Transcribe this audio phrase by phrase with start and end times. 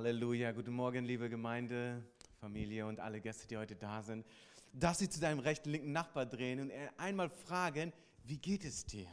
[0.00, 2.02] Halleluja, guten Morgen, liebe Gemeinde,
[2.40, 4.24] Familie und alle Gäste, die heute da sind.
[4.72, 7.92] Darf Sie zu deinem rechten, linken Nachbar drehen und einmal fragen,
[8.24, 9.10] wie geht es dir?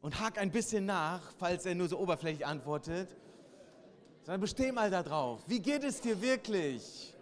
[0.00, 3.16] Und hak ein bisschen nach, falls er nur so oberflächlich antwortet,
[4.22, 5.42] sondern besteh mal da drauf.
[5.48, 7.12] Wie geht es dir wirklich?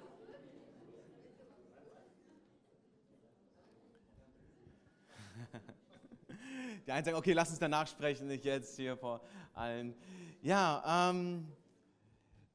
[6.86, 9.22] Die einen sagen, okay, lass uns danach sprechen, nicht jetzt hier vor
[9.54, 9.94] allen.
[10.40, 11.48] Ja, ähm,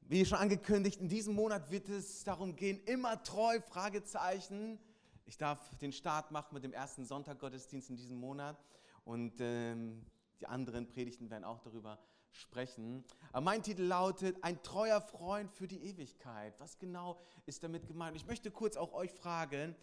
[0.08, 4.78] wie schon angekündigt, in diesem Monat wird es darum gehen, immer treu, Fragezeichen.
[5.26, 8.56] Ich darf den Start machen mit dem ersten Sonntag-Gottesdienst in diesem Monat
[9.04, 10.06] und ähm,
[10.40, 11.98] die anderen Predigten werden auch darüber
[12.30, 13.04] sprechen.
[13.32, 16.58] Aber mein Titel lautet, ein treuer Freund für die Ewigkeit.
[16.60, 18.16] Was genau ist damit gemeint?
[18.16, 19.76] Ich möchte kurz auch euch fragen,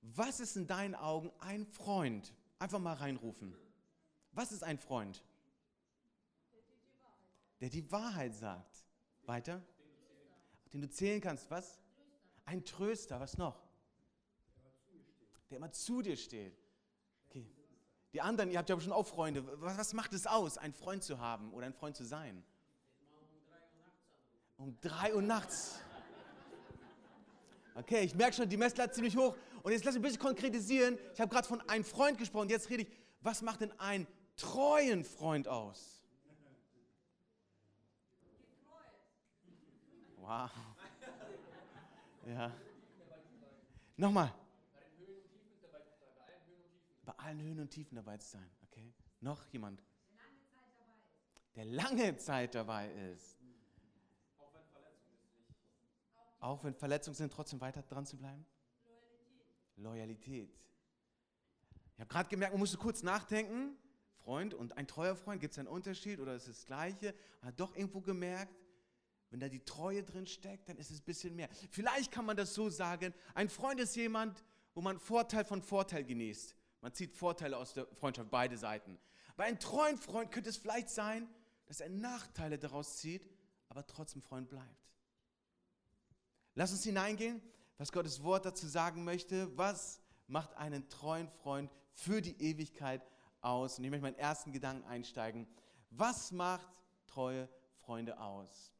[0.00, 2.32] was ist in deinen Augen ein Freund?
[2.58, 3.54] Einfach mal reinrufen.
[4.32, 5.22] Was ist ein Freund?
[7.62, 8.84] Der die Wahrheit sagt.
[9.22, 9.62] Weiter?
[10.72, 11.48] Den du zählen kannst.
[11.48, 11.80] Was?
[12.44, 13.20] Ein Tröster.
[13.20, 13.62] Was noch?
[15.48, 16.58] Der immer zu dir steht.
[17.28, 17.46] Okay.
[18.12, 19.44] Die anderen, ihr habt ja schon auch Freunde.
[19.60, 22.42] Was macht es aus, einen Freund zu haben oder ein Freund zu sein?
[24.56, 25.78] Um drei Uhr nachts.
[27.76, 29.36] Okay, ich merke schon, die Messlatte ziemlich hoch.
[29.62, 30.98] Und jetzt lass mich ein bisschen konkretisieren.
[31.14, 32.48] Ich habe gerade von einem Freund gesprochen.
[32.48, 32.88] Jetzt rede ich,
[33.20, 36.01] was macht denn einen treuen Freund aus?
[40.32, 40.50] Wow.
[42.26, 42.50] Ja.
[43.98, 44.32] Nochmal.
[47.04, 48.50] Bei allen Höhen und Tiefen dabei zu sein.
[48.62, 48.94] Okay.
[49.20, 49.82] Noch jemand?
[51.54, 53.36] Der lange Zeit dabei ist.
[56.40, 58.46] Auch wenn Verletzungen sind, trotzdem weiter dran zu bleiben?
[59.76, 60.58] Loyalität.
[61.94, 63.76] Ich habe gerade gemerkt, man musste kurz nachdenken.
[64.24, 67.14] Freund und ein treuer Freund, gibt es einen Unterschied oder ist es das Gleiche?
[67.40, 68.61] Man hat doch irgendwo gemerkt,
[69.32, 71.48] wenn da die Treue drin steckt, dann ist es ein bisschen mehr.
[71.70, 74.44] Vielleicht kann man das so sagen, ein Freund ist jemand,
[74.74, 76.54] wo man Vorteil von Vorteil genießt.
[76.82, 78.98] Man zieht Vorteile aus der Freundschaft, beide Seiten.
[79.36, 81.26] Bei einem treuen Freund könnte es vielleicht sein,
[81.64, 83.26] dass er Nachteile daraus zieht,
[83.70, 84.92] aber trotzdem Freund bleibt.
[86.54, 87.40] Lass uns hineingehen,
[87.78, 89.56] was Gottes Wort dazu sagen möchte.
[89.56, 93.00] Was macht einen treuen Freund für die Ewigkeit
[93.40, 93.78] aus?
[93.78, 95.48] Und ich möchte meinen ersten Gedanken einsteigen.
[95.88, 96.68] Was macht
[97.06, 98.74] treue Freunde aus?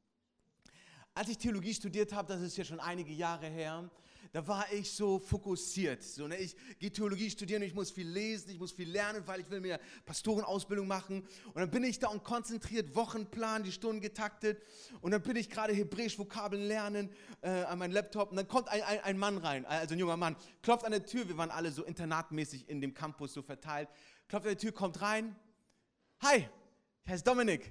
[1.15, 3.91] Als ich Theologie studiert habe, das ist ja schon einige Jahre her,
[4.33, 6.03] da war ich so fokussiert.
[6.03, 6.39] So, ne?
[6.39, 9.61] Ich gehe Theologie studieren, ich muss viel lesen, ich muss viel lernen, weil ich will
[9.61, 11.21] mir Pastorenausbildung machen.
[11.49, 14.63] Und dann bin ich da und konzentriert, Wochenplan, die Stunden getaktet.
[15.03, 17.11] Und dann bin ich gerade Hebräisch Vokabeln lernen
[17.43, 18.31] äh, an meinem Laptop.
[18.31, 21.05] Und dann kommt ein, ein, ein Mann rein, also ein junger Mann, klopft an der
[21.05, 21.29] Tür.
[21.29, 23.91] Wir waren alle so internatmäßig in dem Campus so verteilt.
[24.29, 25.37] Klopft an der Tür, kommt rein.
[26.21, 26.49] Hi,
[27.05, 27.71] ich heiße Dominik.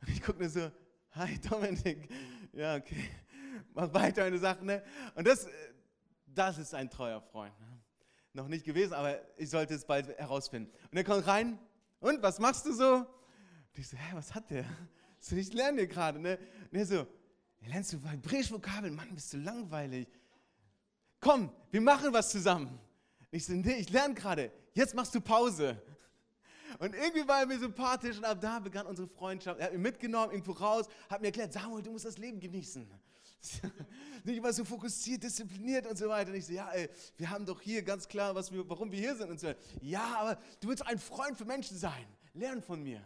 [0.00, 0.72] Und ich gucke nur so,
[1.10, 2.08] hi Dominik
[2.56, 3.10] ja, okay.
[3.72, 4.66] Mach weiter meine Sachen.
[4.66, 4.82] Ne?
[5.14, 5.46] Und das,
[6.26, 7.58] das ist ein treuer Freund.
[7.60, 7.66] Ne?
[8.32, 10.72] Noch nicht gewesen, aber ich sollte es bald herausfinden.
[10.90, 11.58] Und er kommt rein.
[12.00, 12.96] Und was machst du so?
[12.96, 14.64] Und ich so, hä, was hat der?
[15.18, 16.18] So, ich lerne hier gerade.
[16.18, 16.38] Ne?
[16.70, 17.06] Und er so,
[17.60, 18.94] lernst du Hebräisch-Vokabeln?
[18.94, 20.08] Mann, bist du langweilig.
[21.20, 22.66] Komm, wir machen was zusammen.
[23.20, 24.52] Und ich so, nee, ich lerne gerade.
[24.74, 25.80] Jetzt machst du Pause.
[26.78, 29.60] Und irgendwie war er mir sympathisch und ab da begann unsere Freundschaft.
[29.60, 32.86] Er hat mich mitgenommen, irgendwo raus, hat mir erklärt, Samuel, du musst das Leben genießen.
[34.24, 36.30] Nicht immer so fokussiert, diszipliniert und so weiter.
[36.30, 38.98] Und ich so, ja, ey, wir haben doch hier ganz klar, was wir, warum wir
[38.98, 39.52] hier sind und so.
[39.82, 42.06] Ja, aber du willst ein Freund für Menschen sein.
[42.32, 43.02] Lern von mir.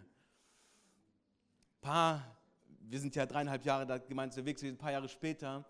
[1.80, 2.36] Paar,
[2.80, 5.64] wir sind ja dreieinhalb Jahre da gemeinsam unterwegs, ein paar Jahre später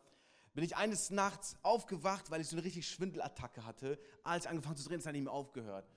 [0.59, 3.97] bin ich eines Nachts aufgewacht, weil ich so eine richtig Schwindelattacke hatte.
[4.25, 5.89] Als ich angefangen zu drehen, es hat nicht mehr aufgehört.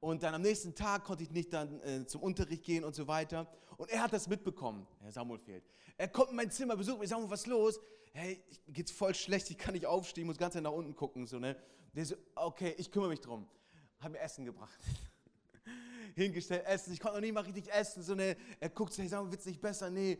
[0.00, 3.06] Und dann am nächsten Tag konnte ich nicht dann äh, zum Unterricht gehen und so
[3.06, 3.46] weiter.
[3.76, 4.86] Und er hat das mitbekommen.
[5.00, 5.64] Herr Samuel fehlt.
[5.98, 7.78] Er kommt in mein Zimmer, besucht mich, Samuel, was ist los?
[8.12, 11.26] Hey, geht's voll schlecht, ich kann nicht aufstehen, muss ganz nach unten gucken.
[11.26, 11.54] So, ne?
[11.94, 13.46] Der so, okay, ich kümmere mich drum.
[13.98, 14.78] Hat mir Essen gebracht.
[16.14, 16.94] Hingestellt, Essen.
[16.94, 18.02] Ich konnte noch nie mal richtig essen.
[18.02, 18.36] So, ne?
[18.58, 19.90] Er guckt, hey, Samuel, wird's nicht besser?
[19.90, 20.18] Nee.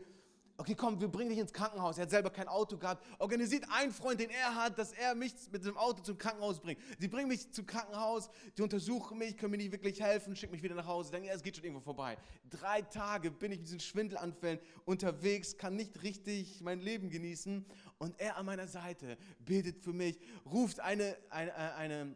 [0.61, 1.97] Okay, komm, wir bringen dich ins Krankenhaus.
[1.97, 3.03] Er hat selber kein Auto gehabt.
[3.17, 6.79] Organisiert einen Freund, den er hat, dass er mich mit dem Auto zum Krankenhaus bringt.
[6.99, 10.61] Sie bringen mich zum Krankenhaus, die untersuchen mich, können mir nicht wirklich helfen, schicken mich
[10.61, 11.09] wieder nach Hause.
[11.09, 12.15] Denken, ja, es geht schon irgendwo vorbei.
[12.47, 17.65] Drei Tage bin ich mit diesen Schwindelanfällen unterwegs, kann nicht richtig mein Leben genießen.
[17.97, 22.15] Und er an meiner Seite betet für mich, ruft eine, eine, eine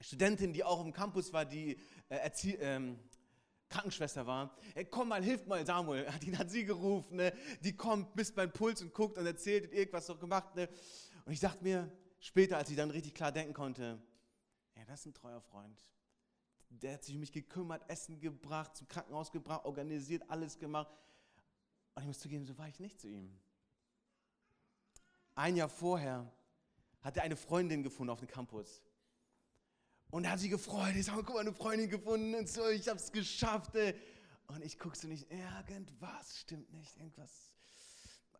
[0.00, 1.78] Studentin, die auch dem Campus war, die
[2.10, 3.00] äh, Erzie ähm,
[3.72, 4.54] Krankenschwester war.
[4.74, 6.06] Hey, komm mal, hilf mal, Samuel.
[6.22, 7.16] Ihn hat sie gerufen.
[7.16, 7.32] Ne?
[7.62, 10.54] Die kommt, misst meinen Puls und guckt und erzählt irgendwas noch gemacht.
[10.54, 10.68] Ne?
[11.24, 11.90] Und ich dachte mir
[12.20, 14.00] später, als ich dann richtig klar denken konnte,
[14.76, 15.80] ja, das ist ein treuer Freund.
[16.68, 20.92] Der hat sich um mich gekümmert, Essen gebracht, zum Krankenhaus gebracht, organisiert, alles gemacht.
[21.94, 23.38] Und ich muss zugeben, so war ich nicht zu ihm.
[25.34, 26.30] Ein Jahr vorher
[27.00, 28.82] hat er eine Freundin gefunden auf dem Campus.
[30.12, 30.94] Und er hat sich gefreut.
[30.94, 33.74] Ich sage, guck mal, eine Freundin gefunden und so, ich habe es geschafft.
[33.74, 33.94] Ey.
[34.48, 37.30] Und ich gucke so nicht, irgendwas stimmt nicht, irgendwas,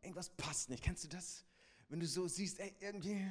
[0.03, 0.85] irgendwas passt nicht.
[0.85, 1.47] Kennst du das?
[1.89, 3.27] Wenn du so siehst, ey, irgendwie,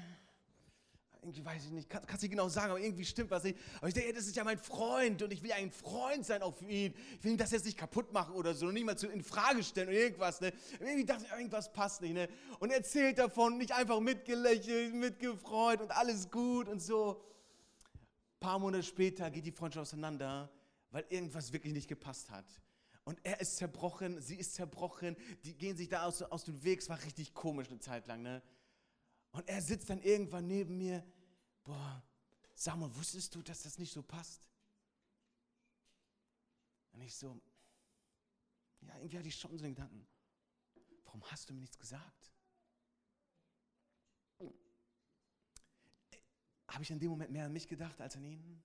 [1.21, 3.59] irgendwie weiß ich nicht, kann, kannst du genau sagen, aber irgendwie stimmt was nicht.
[3.77, 6.41] Aber ich denke, ey, das ist ja mein Freund und ich will ein Freund sein
[6.57, 6.95] für ihn.
[7.19, 9.63] Ich will ihm das jetzt nicht kaputt machen oder so, nicht mal zu, in Frage
[9.63, 10.41] stellen oder irgendwas.
[10.41, 10.51] Ne?
[10.79, 12.15] Irgendwie dachte ich, irgendwas passt nicht.
[12.15, 12.27] Ne?
[12.57, 17.21] Und er erzählt davon, nicht einfach mitgelächelt, mitgefreut und alles gut und so
[18.41, 20.51] paar Monate später geht die Freundschaft auseinander,
[20.89, 22.45] weil irgendwas wirklich nicht gepasst hat.
[23.05, 26.81] Und er ist zerbrochen, sie ist zerbrochen, die gehen sich da aus, aus dem Weg,
[26.81, 28.21] es war richtig komisch eine Zeit lang.
[28.21, 28.43] Ne?
[29.31, 31.05] Und er sitzt dann irgendwann neben mir,
[31.63, 32.03] boah,
[32.53, 34.41] sag mal, wusstest du, dass das nicht so passt?
[36.91, 37.39] Und ich so,
[38.81, 40.05] ja, irgendwie hatte ich schon so den Gedanken,
[41.05, 42.30] warum hast du mir nichts gesagt?
[46.73, 48.63] Habe ich in dem Moment mehr an mich gedacht als an ihn?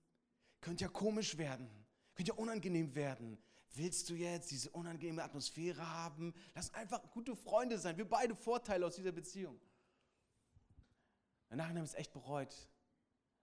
[0.61, 1.69] Könnte ja komisch werden,
[2.15, 3.37] könnte ja unangenehm werden.
[3.75, 6.33] Willst du jetzt diese unangenehme Atmosphäre haben?
[6.55, 7.97] Lass einfach gute Freunde sein.
[7.97, 9.59] Wir beide Vorteile aus dieser Beziehung.
[11.49, 12.55] Danach habe ich es echt bereut.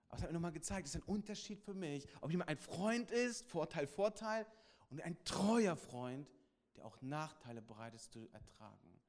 [0.08, 2.56] Aber es hat mir nochmal gezeigt, es ist ein Unterschied für mich, ob jemand ein
[2.56, 4.46] Freund ist, Vorteil, Vorteil,
[4.90, 6.28] und ein treuer Freund,
[6.76, 9.00] der auch Nachteile bereit ist zu ertragen.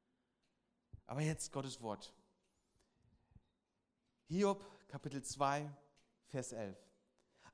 [1.06, 2.14] Aber jetzt Gottes Wort.
[4.28, 5.72] Hiob Kapitel 2,
[6.28, 6.78] Vers 11.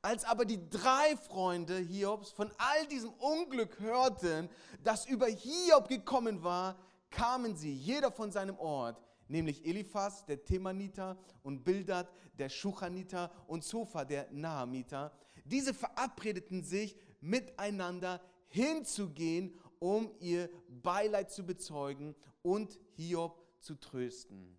[0.02, 4.50] Als aber die drei Freunde Hiobs von all diesem Unglück hörten,
[4.84, 6.80] das über Hiob gekommen war,
[7.12, 13.64] kamen sie, jeder von seinem Ort, nämlich Eliphas, der Themaniter, und Bildad, der Schuchaniter, und
[13.64, 15.12] Sofa, der Naamiter.
[15.46, 24.58] Diese verabredeten sich, miteinander hinzugehen, um ihr Beileid zu bezeugen und Hiob zu trösten.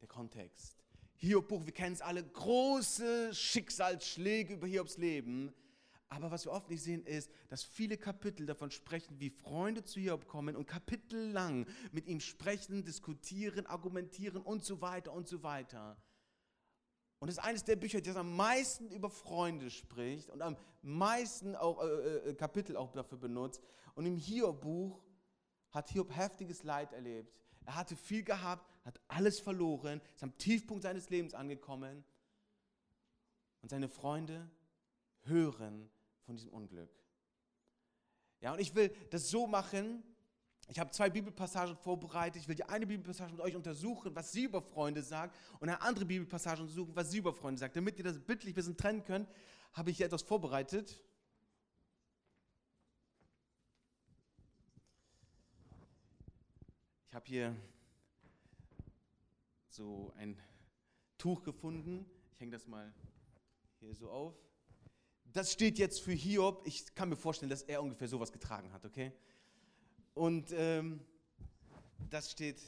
[0.00, 0.79] Der Kontext.
[1.22, 5.52] Hiob-Buch, wir kennen es alle, große Schicksalsschläge über Hiobs Leben.
[6.08, 10.00] Aber was wir oft nicht sehen, ist, dass viele Kapitel davon sprechen, wie Freunde zu
[10.00, 15.96] Hiob kommen und kapitellang mit ihm sprechen, diskutieren, argumentieren und so weiter und so weiter.
[17.20, 21.54] Und es ist eines der Bücher, das am meisten über Freunde spricht und am meisten
[21.54, 23.62] auch äh, äh, Kapitel auch dafür benutzt.
[23.94, 24.98] Und im Hiob-Buch
[25.70, 27.30] hat Hiob heftiges Leid erlebt.
[27.66, 32.04] Er hatte viel gehabt, hat alles verloren, ist am Tiefpunkt seines Lebens angekommen.
[33.62, 34.50] Und seine Freunde
[35.24, 35.90] hören
[36.24, 36.90] von diesem Unglück.
[38.40, 40.02] Ja, und ich will das so machen.
[40.68, 42.40] Ich habe zwei Bibelpassagen vorbereitet.
[42.40, 45.82] Ich will die eine Bibelpassage mit euch untersuchen, was sie über Freunde sagt, und eine
[45.82, 47.76] andere Bibelpassage untersuchen, was sie über Freunde sagt.
[47.76, 49.28] Damit ihr das bildlich ein bisschen trennen könnt,
[49.72, 51.00] habe ich hier etwas vorbereitet.
[57.08, 57.56] Ich habe hier
[59.80, 60.36] so ein
[61.16, 62.04] Tuch gefunden.
[62.34, 62.92] Ich hänge das mal
[63.78, 64.34] hier so auf.
[65.32, 66.66] Das steht jetzt für Hiob.
[66.66, 69.10] Ich kann mir vorstellen, dass er ungefähr sowas getragen hat, okay?
[70.12, 71.00] Und ähm,
[72.10, 72.60] das steht,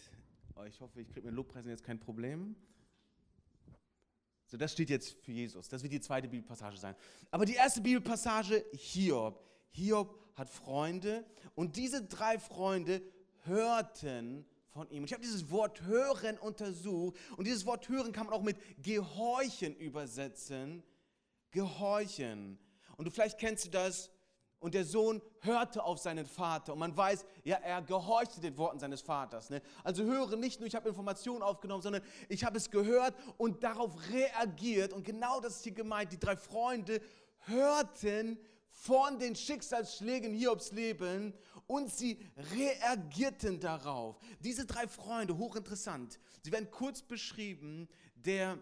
[0.57, 2.57] oh, ich hoffe, ich kriege mit Lobpreisen jetzt kein Problem.
[4.47, 5.69] So, das steht jetzt für Jesus.
[5.69, 6.97] Das wird die zweite Bibelpassage sein.
[7.31, 9.39] Aber die erste Bibelpassage, Hiob.
[9.73, 13.03] Hiob hat Freunde und diese drei Freunde
[13.45, 15.03] hörten von ihm.
[15.03, 18.57] Und ich habe dieses Wort hören untersucht und dieses Wort hören kann man auch mit
[18.83, 20.83] gehorchen übersetzen.
[21.51, 22.59] Gehorchen.
[22.97, 24.11] Und du vielleicht kennst du das.
[24.59, 26.75] Und der Sohn hörte auf seinen Vater.
[26.75, 29.51] Und man weiß, ja, er gehorchte den Worten seines Vaters.
[29.51, 29.61] Ne?
[29.83, 33.91] Also höre nicht nur, ich habe Informationen aufgenommen, sondern ich habe es gehört und darauf
[34.13, 34.93] reagiert.
[34.93, 36.13] Und genau das ist hier gemeint.
[36.13, 37.01] Die drei Freunde
[37.41, 38.39] hörten
[38.69, 41.35] von den Schicksalsschlägen Hiobs Leben
[41.67, 42.19] und sie
[42.55, 44.19] reagierten darauf.
[44.41, 48.59] Diese drei Freunde, hochinteressant, sie werden kurz beschrieben, der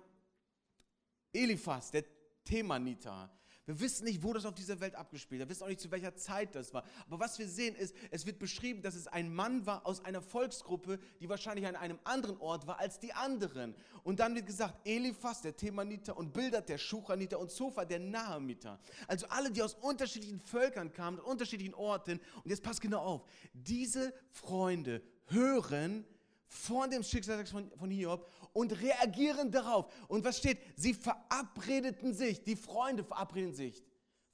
[1.33, 2.05] Eliphas, der
[2.45, 3.31] Themaniter,
[3.71, 5.49] Wir wissen nicht, wo das auf dieser Welt abgespielt hat.
[5.49, 6.83] Wir wissen auch nicht, zu welcher Zeit das war.
[7.07, 10.21] Aber was wir sehen ist, es wird beschrieben, dass es ein Mann war aus einer
[10.21, 13.77] Volksgruppe, die wahrscheinlich an einem anderen Ort war als die anderen.
[14.03, 18.81] Und dann wird gesagt, Eliphas, der Themaniter, und Bildert, der Schuchaniter, und Sofa, der Nahamiter.
[19.07, 22.19] Also alle, die aus unterschiedlichen Völkern kamen, unterschiedlichen Orten.
[22.43, 23.23] Und jetzt passt genau auf,
[23.53, 26.05] diese Freunde hören
[26.51, 29.91] von dem Schicksal von, von Hiob und reagieren darauf.
[30.09, 30.59] Und was steht?
[30.77, 33.85] Sie verabredeten sich, die Freunde verabreden sich,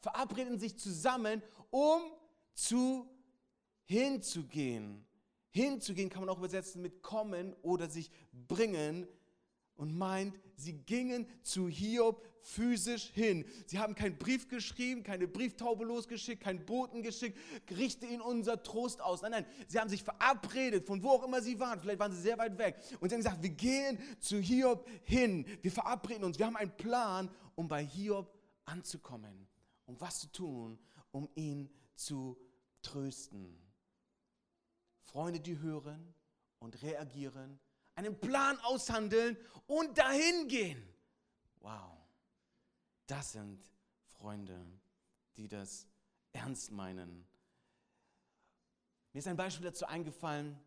[0.00, 2.00] verabreden sich zusammen, um
[2.54, 3.06] zu
[3.84, 5.06] hinzugehen.
[5.50, 9.06] Hinzugehen kann man auch übersetzen mit kommen oder sich bringen
[9.76, 13.44] und meint, sie gingen zu Hiob physisch hin.
[13.66, 17.38] Sie haben keinen Brief geschrieben, keine Brieftaube losgeschickt, keinen Boten geschickt,
[17.70, 19.22] richte ihnen unser Trost aus.
[19.22, 21.80] Nein, nein, sie haben sich verabredet, von wo auch immer sie waren.
[21.80, 22.76] Vielleicht waren sie sehr weit weg.
[23.00, 25.44] Und sie haben gesagt, wir gehen zu Hiob hin.
[25.60, 26.38] Wir verabreden uns.
[26.38, 28.32] Wir haben einen Plan, um bei Hiob
[28.64, 29.48] anzukommen.
[29.86, 30.78] Um was zu tun,
[31.10, 32.36] um ihn zu
[32.82, 33.56] trösten.
[35.02, 36.14] Freunde, die hören
[36.58, 37.58] und reagieren
[37.96, 39.36] einen Plan aushandeln
[39.66, 40.82] und dahin gehen.
[41.60, 41.98] Wow,
[43.06, 43.60] das sind
[44.04, 44.64] Freunde,
[45.36, 45.88] die das
[46.32, 47.26] ernst meinen.
[49.12, 50.58] Mir ist ein Beispiel dazu eingefallen.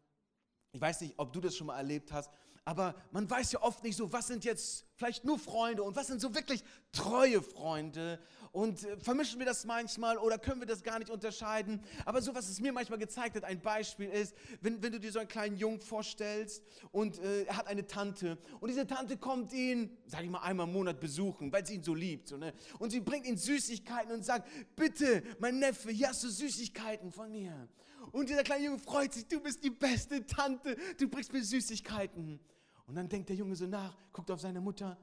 [0.71, 2.31] Ich weiß nicht, ob du das schon mal erlebt hast,
[2.65, 6.07] aber man weiß ja oft nicht so, was sind jetzt vielleicht nur Freunde und was
[6.07, 8.19] sind so wirklich treue Freunde
[8.51, 11.81] und äh, vermischen wir das manchmal oder können wir das gar nicht unterscheiden.
[12.05, 15.11] Aber so, was es mir manchmal gezeigt hat, ein Beispiel ist, wenn, wenn du dir
[15.11, 19.53] so einen kleinen Jungen vorstellst und äh, er hat eine Tante und diese Tante kommt
[19.53, 22.27] ihn, sag ich mal, einmal im Monat besuchen, weil sie ihn so liebt.
[22.27, 22.53] So, ne?
[22.79, 27.31] Und sie bringt ihm Süßigkeiten und sagt, bitte, mein Neffe, hier hast du Süßigkeiten von
[27.31, 27.69] mir.
[28.11, 32.39] Und dieser kleine Junge freut sich, du bist die beste Tante, du bringst mir Süßigkeiten.
[32.87, 34.97] Und dann denkt der Junge so nach, guckt auf seine Mutter,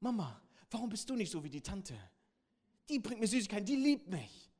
[0.00, 1.94] Mama, warum bist du nicht so wie die Tante?
[2.90, 4.50] die bringt mir Süßigkeiten, die liebt mich.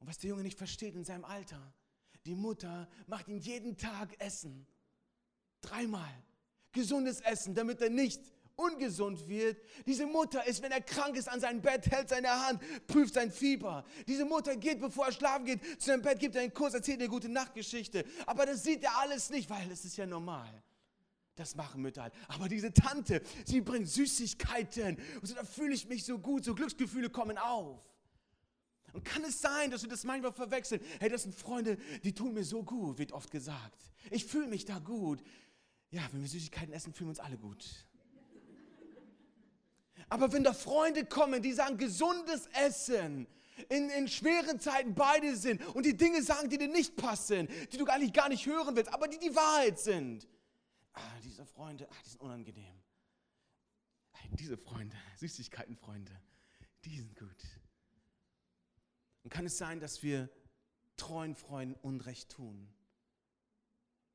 [0.00, 1.72] Und was der Junge nicht versteht in seinem Alter,
[2.26, 4.66] die Mutter macht ihm jeden Tag Essen.
[5.60, 6.12] Dreimal.
[6.72, 8.20] Gesundes Essen, damit er nicht
[8.60, 9.60] ungesund wird.
[9.86, 13.30] Diese Mutter ist, wenn er krank ist, an sein Bett, hält seine Hand, prüft sein
[13.30, 13.84] Fieber.
[14.06, 17.08] Diese Mutter geht, bevor er schlafen geht, zu seinem Bett, gibt einen Kurs, erzählt eine
[17.08, 18.04] gute Nachtgeschichte.
[18.26, 20.62] Aber das sieht er alles nicht, weil es ist ja normal.
[21.36, 22.14] Das machen Mütter halt.
[22.28, 24.98] Aber diese Tante, sie bringt Süßigkeiten.
[25.20, 27.80] Und so, da fühle ich mich so gut, so Glücksgefühle kommen auf.
[28.92, 30.82] Und kann es sein, dass wir das manchmal verwechseln?
[30.98, 33.90] Hey, das sind Freunde, die tun mir so gut, wird oft gesagt.
[34.10, 35.22] Ich fühle mich da gut.
[35.90, 37.64] Ja, wenn wir Süßigkeiten essen, fühlen wir uns alle gut.
[40.10, 43.26] Aber wenn da Freunde kommen, die sagen, gesundes Essen,
[43.68, 47.78] in, in schweren Zeiten beide sind und die Dinge sagen, die dir nicht passen, die
[47.78, 50.26] du eigentlich gar nicht hören willst, aber die die Wahrheit sind,
[50.94, 52.74] ah, diese Freunde, ah, die sind unangenehm.
[54.32, 56.12] Diese Freunde, Süßigkeitenfreunde,
[56.84, 57.44] die sind gut.
[59.22, 60.28] Und kann es sein, dass wir
[60.96, 62.68] treuen Freunden Unrecht tun,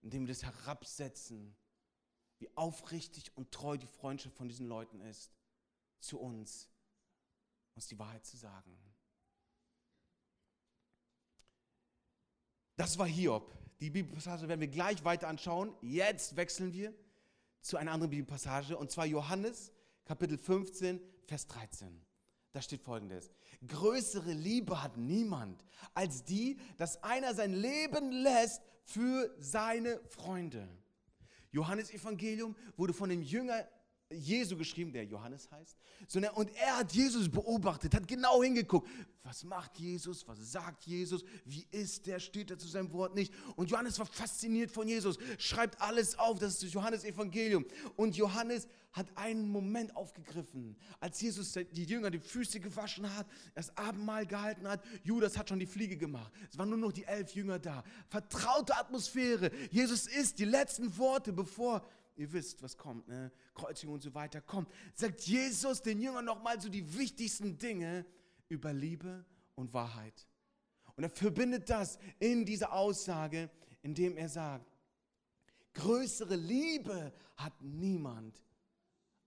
[0.01, 1.55] indem wir das herabsetzen,
[2.39, 5.31] wie aufrichtig und treu die Freundschaft von diesen Leuten ist,
[5.99, 6.69] zu uns,
[7.75, 8.77] uns die Wahrheit zu sagen.
[12.75, 13.53] Das war Hiob.
[13.79, 15.75] Die Bibelpassage werden wir gleich weiter anschauen.
[15.81, 16.93] Jetzt wechseln wir
[17.61, 19.71] zu einer anderen Bibelpassage und zwar Johannes
[20.05, 22.05] Kapitel 15, Vers 13.
[22.51, 23.31] Da steht folgendes.
[23.67, 30.67] Größere Liebe hat niemand als die, dass einer sein Leben lässt für seine Freunde.
[31.51, 33.67] Johannes Evangelium wurde von dem Jünger
[34.11, 35.75] Jesu geschrieben, der Johannes heißt,
[36.07, 38.87] sondern und er hat Jesus beobachtet, hat genau hingeguckt.
[39.23, 40.27] Was macht Jesus?
[40.27, 41.23] Was sagt Jesus?
[41.43, 42.19] Wie ist der?
[42.19, 43.33] Steht er zu seinem Wort nicht?
[43.55, 47.65] Und Johannes war fasziniert von Jesus, schreibt alles auf, das ist das Johannes Evangelium.
[47.95, 53.75] Und Johannes hat einen Moment aufgegriffen, als Jesus die Jünger die Füße gewaschen hat, das
[53.75, 54.83] Abendmahl gehalten hat.
[55.03, 56.31] Judas hat schon die Fliege gemacht.
[56.51, 57.83] Es waren nur noch die elf Jünger da.
[58.07, 59.51] Vertraute Atmosphäre.
[59.71, 61.83] Jesus ist die letzten Worte, bevor
[62.15, 63.31] ihr wisst, was kommt, ne?
[63.53, 68.05] Kreuzigung und so weiter, kommt, sagt Jesus den Jüngern nochmal so die wichtigsten Dinge
[68.49, 70.27] über Liebe und Wahrheit.
[70.95, 73.49] Und er verbindet das in dieser Aussage,
[73.81, 74.79] indem er sagt,
[75.73, 78.41] größere Liebe hat niemand,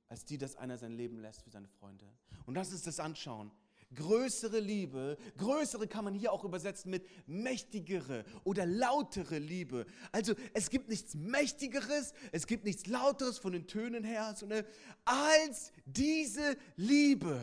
[0.09, 2.07] als die, dass einer sein Leben lässt für seine Freunde.
[2.47, 3.51] Und das ist das Anschauen
[3.95, 9.87] größere Liebe, größere kann man hier auch übersetzen mit mächtigere oder lautere Liebe.
[10.13, 14.65] Also es gibt nichts mächtigeres, es gibt nichts lauteres von den Tönen her, sondern
[15.05, 17.41] als diese Liebe.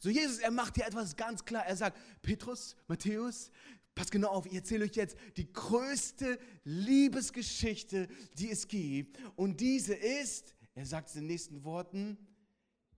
[0.00, 1.64] So Jesus, er macht hier etwas ganz klar.
[1.66, 3.50] Er sagt, Petrus, Matthäus,
[3.94, 9.18] Passt genau auf, ich erzähle euch jetzt die größte Liebesgeschichte, die es gibt.
[9.36, 12.18] Und diese ist, er sagt es in den nächsten Worten,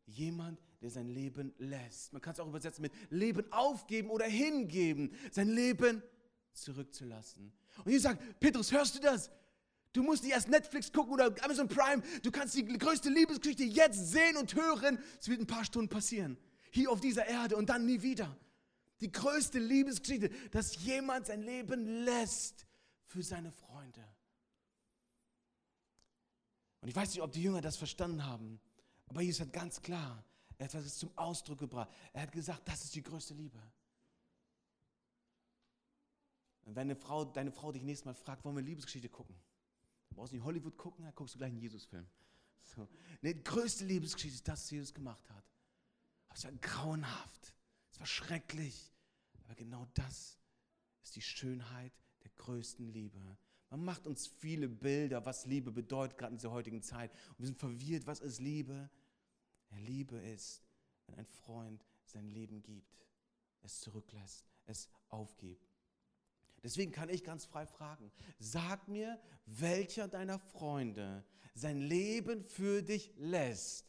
[0.06, 2.12] Jemand, der sein Leben lässt.
[2.12, 6.02] Man kann es auch übersetzen mit Leben aufgeben oder hingeben, sein Leben
[6.52, 7.52] zurückzulassen.
[7.84, 9.30] Und Jesus sagt, Petrus, hörst du das?
[9.92, 12.02] Du musst nicht erst Netflix gucken oder Amazon Prime.
[12.22, 14.98] Du kannst die größte Liebesgeschichte jetzt sehen und hören.
[15.18, 16.36] Es wird ein paar Stunden passieren.
[16.70, 18.36] Hier auf dieser Erde und dann nie wieder.
[19.00, 22.66] Die größte Liebesgeschichte, dass jemand sein Leben lässt
[23.06, 24.04] für seine Freunde.
[26.80, 28.60] Und ich weiß nicht, ob die Jünger das verstanden haben,
[29.06, 30.22] aber Jesus hat ganz klar
[30.58, 31.90] etwas zum Ausdruck gebracht.
[32.12, 33.60] Er hat gesagt, das ist die größte Liebe.
[36.64, 39.36] Und wenn eine Frau, deine Frau dich nächstes Mal fragt, wollen wir Liebesgeschichte gucken?
[40.08, 42.06] Du brauchst nicht Hollywood gucken, dann guckst du gleich einen Jesus-Film.
[42.62, 42.88] So.
[43.22, 45.44] Ne, die größte Liebesgeschichte ist das, was Jesus gemacht hat.
[46.28, 47.54] Aber es war grauenhaft.
[47.92, 48.92] Es war schrecklich.
[49.44, 50.38] Aber genau das
[51.04, 51.92] ist die Schönheit
[52.24, 53.20] der größten Liebe.
[53.70, 57.12] Man macht uns viele Bilder, was Liebe bedeutet, gerade in dieser heutigen Zeit.
[57.30, 58.90] Und wir sind verwirrt, was ist Liebe?
[59.70, 60.62] Liebe ist,
[61.06, 63.06] wenn ein Freund sein Leben gibt,
[63.62, 65.76] es zurücklässt, es aufgibt.
[66.62, 73.12] Deswegen kann ich ganz frei fragen, sag mir, welcher deiner Freunde sein Leben für dich
[73.16, 73.86] lässt.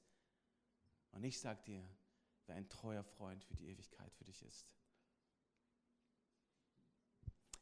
[1.11, 1.83] Und ich sag dir,
[2.45, 4.67] wer ein treuer Freund für die Ewigkeit für dich ist.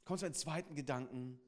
[0.03, 1.39] Kommt zu einem zweiten Gedanken.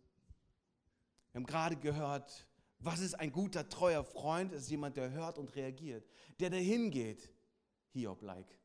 [1.32, 2.48] Wir haben gerade gehört,
[2.80, 4.54] was ist ein guter, treuer Freund?
[4.54, 6.08] Ist jemand, der hört und reagiert,
[6.40, 7.30] der dahin geht.
[7.94, 8.60] Hiob-like.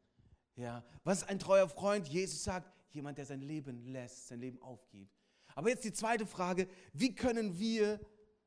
[0.56, 2.08] Ja, was ist ein treuer Freund?
[2.08, 5.16] Jesus sagt, jemand, der sein Leben lässt, sein Leben aufgibt.
[5.54, 8.00] Aber jetzt die zweite Frage, wie können wir,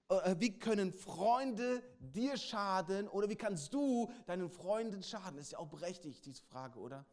[0.10, 5.39] äh, wie können Freunde dir schaden oder wie kannst du deinen Freunden schaden?
[5.39, 7.05] Ist ja auch berechtigt, diese Frage, oder?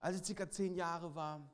[0.00, 1.50] Als ich circa zehn Jahre war,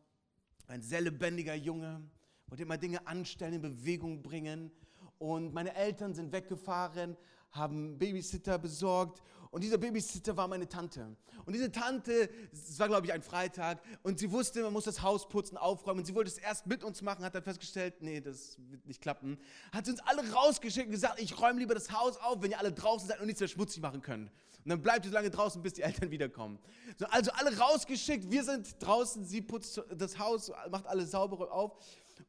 [0.67, 2.03] ein sehr lebendiger Junge,
[2.47, 4.71] wollte immer Dinge anstellen, in Bewegung bringen.
[5.19, 7.17] Und meine Eltern sind weggefahren,
[7.51, 9.23] haben Babysitter besorgt
[9.55, 11.17] und dieser Babysitter war meine Tante.
[11.47, 15.01] Und diese Tante, es war glaube ich ein Freitag, und sie wusste, man muss das
[15.01, 16.01] Haus putzen, aufräumen.
[16.01, 19.01] Und sie wollte es erst mit uns machen, hat dann festgestellt, nee, das wird nicht
[19.01, 19.39] klappen.
[19.71, 22.59] Hat sie uns alle rausgeschickt und gesagt, ich räume lieber das Haus auf, wenn ihr
[22.59, 24.29] alle draußen seid und nichts mehr schmutzig machen könnt.
[24.65, 26.59] Und dann bleibt ihr so lange draußen, bis die Eltern wiederkommen.
[26.99, 31.77] So, also alle rausgeschickt, wir sind draußen, sie putzt das Haus, macht alles sauber auf.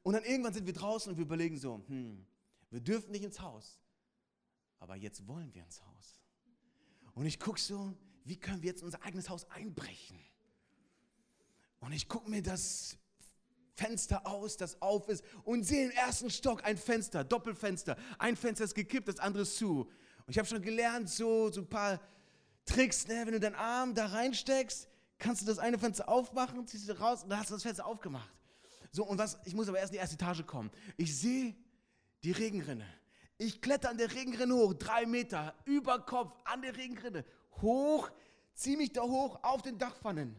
[0.04, 2.24] Und dann irgendwann sind wir draußen und wir überlegen so, hm,
[2.70, 3.80] wir dürfen nicht ins Haus,
[4.80, 6.22] aber jetzt wollen wir ins Haus.
[7.14, 10.20] Und ich gucke so, wie können wir jetzt unser eigenes Haus einbrechen?
[11.80, 12.98] Und ich gucke mir das
[13.76, 17.98] Fenster aus, das auf ist und sehe im ersten Stock ein Fenster, Doppelfenster.
[18.18, 19.82] Ein Fenster ist gekippt, das andere ist zu.
[19.82, 22.00] Und ich habe schon gelernt, so, so ein paar
[22.66, 23.22] Tricks, ne?
[23.26, 27.24] wenn du deinen Arm da reinsteckst, kannst du das eine Fenster aufmachen, ziehst du raus
[27.24, 28.30] und dann hast du das Fenster aufgemacht.
[28.92, 30.72] So, und was, ich muss aber erst in die erste Etage kommen.
[30.98, 31.54] Ich sehe
[32.26, 32.88] die Regenrinne.
[33.38, 37.24] Ich kletter an der Regenrinne hoch, drei Meter, über Kopf, an der Regenrinne,
[37.62, 38.10] hoch,
[38.54, 40.36] ziehe mich da hoch auf den Dachpfannen.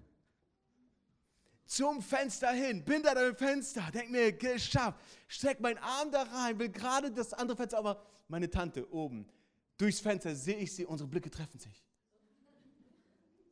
[1.66, 6.58] Zum Fenster hin, bin da am Fenster, denk mir, geschafft, streck meinen Arm da rein,
[6.58, 9.28] will gerade das andere Fenster, aber meine Tante oben,
[9.76, 11.84] durchs Fenster sehe ich sie, unsere Blicke treffen sich.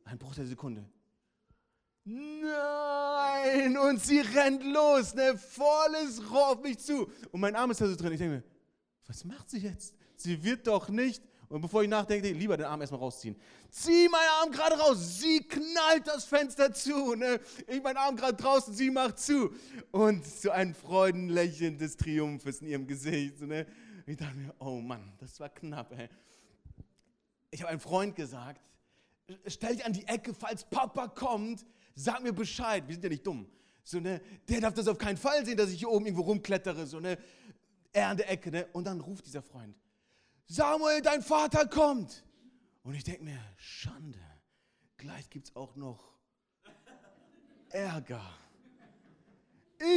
[0.05, 0.89] Ein Bruch der Sekunde.
[2.05, 3.77] Nein!
[3.77, 7.09] Und sie rennt los, ne, volles Rohr auf mich zu.
[7.31, 8.13] Und mein Arm ist da so drin.
[8.13, 8.43] Ich denke mir,
[9.07, 9.95] was macht sie jetzt?
[10.15, 11.23] Sie wird doch nicht.
[11.49, 13.35] Und bevor ich nachdenke, lieber den Arm erstmal rausziehen.
[13.69, 15.19] Zieh meinen Arm gerade raus.
[15.19, 17.15] Sie knallt das Fenster zu.
[17.15, 17.39] Ne?
[17.67, 19.53] Ich meinen Arm gerade draußen, sie macht zu.
[19.91, 23.41] Und so ein Freudenlächeln des Triumphes in ihrem Gesicht.
[23.41, 23.65] Ne?
[24.05, 25.91] Ich dachte mir, oh Mann, das war knapp.
[25.97, 26.09] Ey.
[27.51, 28.61] Ich habe einem Freund gesagt,
[29.47, 31.65] stell dich an die Ecke, falls Papa kommt,
[31.95, 32.87] sag mir Bescheid.
[32.87, 33.47] Wir sind ja nicht dumm.
[33.83, 34.21] So, ne?
[34.47, 36.85] Der darf das auf keinen Fall sehen, dass ich hier oben irgendwo rumklettere.
[36.85, 37.17] So, ne?
[37.95, 38.67] er an der Ecke, ne?
[38.73, 39.75] Und dann ruft dieser Freund,
[40.47, 42.23] Samuel, dein Vater kommt.
[42.83, 44.19] Und ich denke mir, Schande,
[44.97, 46.13] gleich gibt es auch noch
[47.69, 48.21] Ärger.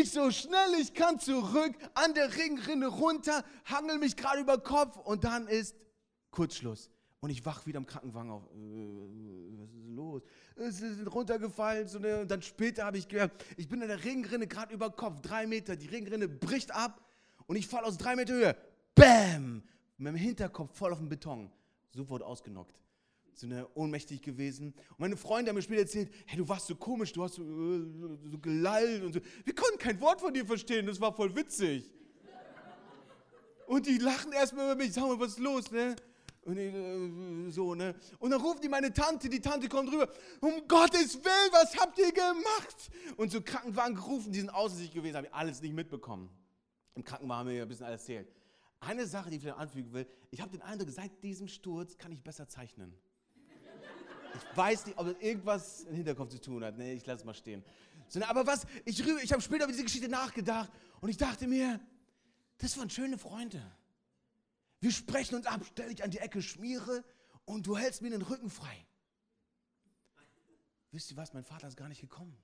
[0.01, 4.97] Ich so schnell ich kann zurück, an der Ringrinne runter, hangel mich gerade über Kopf
[4.97, 5.77] und dann ist
[6.31, 6.91] Kurzschluss.
[7.21, 8.49] Und ich wach wieder im Krankenwagen auf.
[10.57, 10.81] Äh, los?
[10.81, 11.89] Es ist runtergefallen.
[11.89, 14.91] So eine, und dann später habe ich gemerkt, ich bin in der Ringrinne gerade über
[14.91, 15.77] Kopf, drei Meter.
[15.77, 17.01] Die Ringrinne bricht ab
[17.47, 18.57] und ich falle aus drei Meter Höhe.
[18.95, 19.63] Bäm!
[19.97, 21.51] Mit dem Hinterkopf voll auf den Beton.
[21.91, 22.81] Sofort ausgenockt.
[23.33, 24.75] So eine ohnmächtig gewesen.
[24.91, 27.45] Und meine Freunde haben mir später erzählt, hey, du warst so komisch, du hast so,
[27.45, 29.21] so, so gelallt und so.
[29.45, 31.91] Wir konnten kein Wort von dir verstehen, das war voll witzig.
[33.67, 35.95] Und die lachen erstmal über mich, sag mal, was ist los, ne?
[36.49, 37.95] Und ich, äh, so, ne?
[38.19, 40.09] Und dann ruft die meine Tante, die Tante kommt rüber,
[40.41, 42.91] um Gottes Willen, was habt ihr gemacht?
[43.19, 46.31] Und so Krankenwagen gerufen, die sind außer sich gewesen, habe ich alles nicht mitbekommen.
[46.95, 48.33] Im Krankenwagen haben wir ein bisschen alles erzählt.
[48.81, 52.13] Eine Sache, die ich vielleicht anfügen will, ich habe den Eindruck, seit diesem Sturz kann
[52.13, 52.95] ich besser zeichnen.
[54.35, 56.79] Ich weiß nicht, ob das irgendwas im Hinterkopf zu tun hat.
[56.79, 57.63] Nee, ich lasse es mal stehen.
[58.27, 61.79] Aber was, ich, ich habe später über diese Geschichte nachgedacht und ich dachte mir,
[62.57, 63.63] das waren schöne Freunde.
[64.81, 67.05] Wir sprechen uns ab, stell dich an die Ecke, schmiere
[67.45, 68.87] und du hältst mir den Rücken frei.
[70.91, 72.37] Wisst ihr was, mein Vater ist gar nicht gekommen.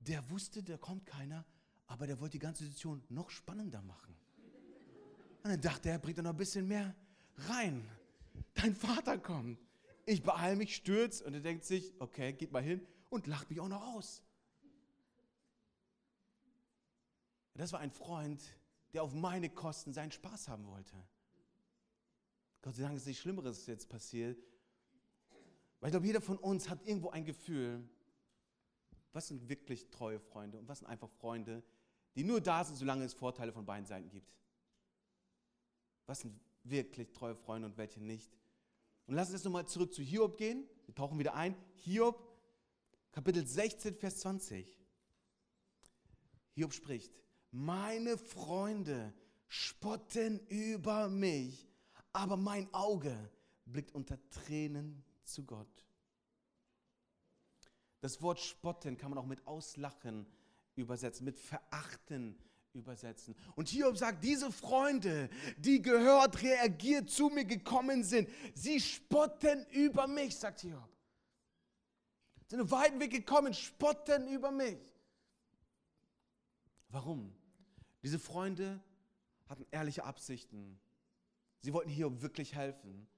[0.00, 1.44] Der wusste, da kommt keiner,
[1.86, 4.16] aber der wollte die ganze Situation noch spannender machen.
[5.42, 6.94] Und dann dachte er, bringt er noch ein bisschen mehr
[7.48, 7.86] rein.
[8.54, 9.58] Dein Vater kommt.
[10.06, 13.60] Ich beeile mich, stürz und er denkt sich, okay, geht mal hin und lacht mich
[13.60, 14.22] auch noch aus.
[17.54, 18.42] Das war ein Freund,
[18.94, 20.96] der auf meine Kosten seinen Spaß haben wollte.
[22.62, 24.42] Gott sei Dank ist nichts Schlimmeres jetzt passiert.
[25.80, 27.86] Weil ich glaube, jeder von uns hat irgendwo ein Gefühl,
[29.12, 31.62] was sind wirklich treue Freunde und was sind einfach Freunde,
[32.14, 34.32] die nur da sind, solange es Vorteile von beiden Seiten gibt.
[36.06, 38.32] Was sind wirklich treue Freunde und welche nicht?
[39.06, 40.66] Und lass uns jetzt nochmal zurück zu Hiob gehen.
[40.86, 41.54] Wir tauchen wieder ein.
[41.74, 42.18] Hiob,
[43.12, 44.78] Kapitel 16, Vers 20.
[46.54, 47.12] Hiob spricht,
[47.54, 49.14] meine Freunde
[49.46, 51.68] spotten über mich,
[52.12, 53.30] aber mein Auge
[53.64, 55.86] blickt unter Tränen zu Gott.
[58.00, 60.26] Das Wort spotten kann man auch mit auslachen
[60.74, 62.36] übersetzen, mit verachten
[62.72, 63.36] übersetzen.
[63.54, 70.08] Und Hiob sagt, diese Freunde, die gehört, reagiert zu mir gekommen sind, sie spotten über
[70.08, 70.88] mich, sagt Hiob.
[72.48, 74.78] Sind einen weiten Weg gekommen, spotten über mich.
[76.88, 77.32] Warum?
[78.04, 78.80] Diese Freunde
[79.48, 80.78] hatten ehrliche Absichten.
[81.62, 83.08] Sie wollten Hiob wirklich helfen.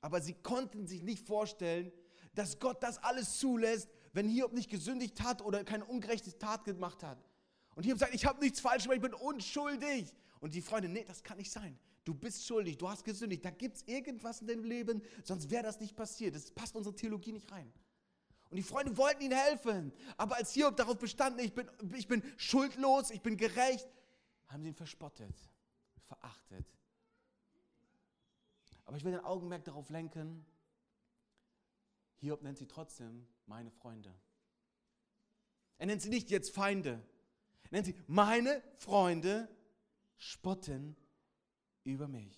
[0.00, 1.92] Aber sie konnten sich nicht vorstellen,
[2.34, 7.02] dass Gott das alles zulässt, wenn Hiob nicht gesündigt hat oder keine ungerechte Tat gemacht
[7.02, 7.18] hat.
[7.74, 10.14] Und Hiob sagt, ich habe nichts falsch gemacht, ich bin unschuldig.
[10.38, 11.76] Und die Freunde, nee, das kann nicht sein.
[12.04, 15.64] Du bist schuldig, du hast gesündigt, da gibt es irgendwas in deinem Leben, sonst wäre
[15.64, 16.34] das nicht passiert.
[16.34, 17.72] Das passt unsere Theologie nicht rein.
[18.48, 19.92] Und die Freunde wollten ihm helfen.
[20.16, 23.88] Aber als Hiob darauf bestanden, ich bin, ich bin schuldlos, ich bin gerecht,
[24.50, 25.34] haben sie ihn verspottet,
[26.06, 26.66] verachtet.
[28.84, 30.44] Aber ich will den Augenmerk darauf lenken,
[32.16, 34.14] Hiob nennt sie trotzdem meine Freunde.
[35.78, 37.02] Er nennt sie nicht jetzt Feinde.
[37.62, 39.48] Er nennt sie meine Freunde
[40.16, 40.96] spotten
[41.84, 42.36] über mich.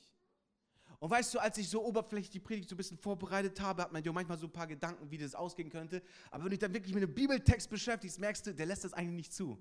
[1.01, 3.93] Und weißt du, als ich so oberflächlich die Predigt so ein bisschen vorbereitet habe, hat
[3.93, 6.01] man ja manchmal so ein paar Gedanken, wie das ausgehen könnte.
[6.31, 8.93] Aber wenn du dich dann wirklich mit einem Bibeltext beschäftigst, merkst du, der lässt das
[8.93, 9.61] eigentlich nicht zu.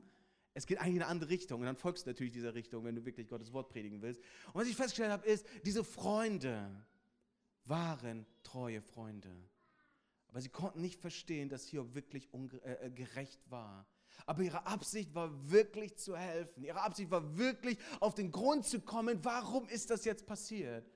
[0.53, 2.95] Es geht eigentlich in eine andere Richtung und dann folgst du natürlich dieser Richtung, wenn
[2.95, 4.21] du wirklich Gottes Wort predigen willst.
[4.47, 6.69] Und was ich festgestellt habe, ist, diese Freunde
[7.65, 9.33] waren treue Freunde.
[10.27, 13.85] Aber sie konnten nicht verstehen, dass Hiob wirklich äh, äh, gerecht war.
[14.25, 16.63] Aber ihre Absicht war wirklich zu helfen.
[16.63, 20.89] Ihre Absicht war wirklich auf den Grund zu kommen, warum ist das jetzt passiert?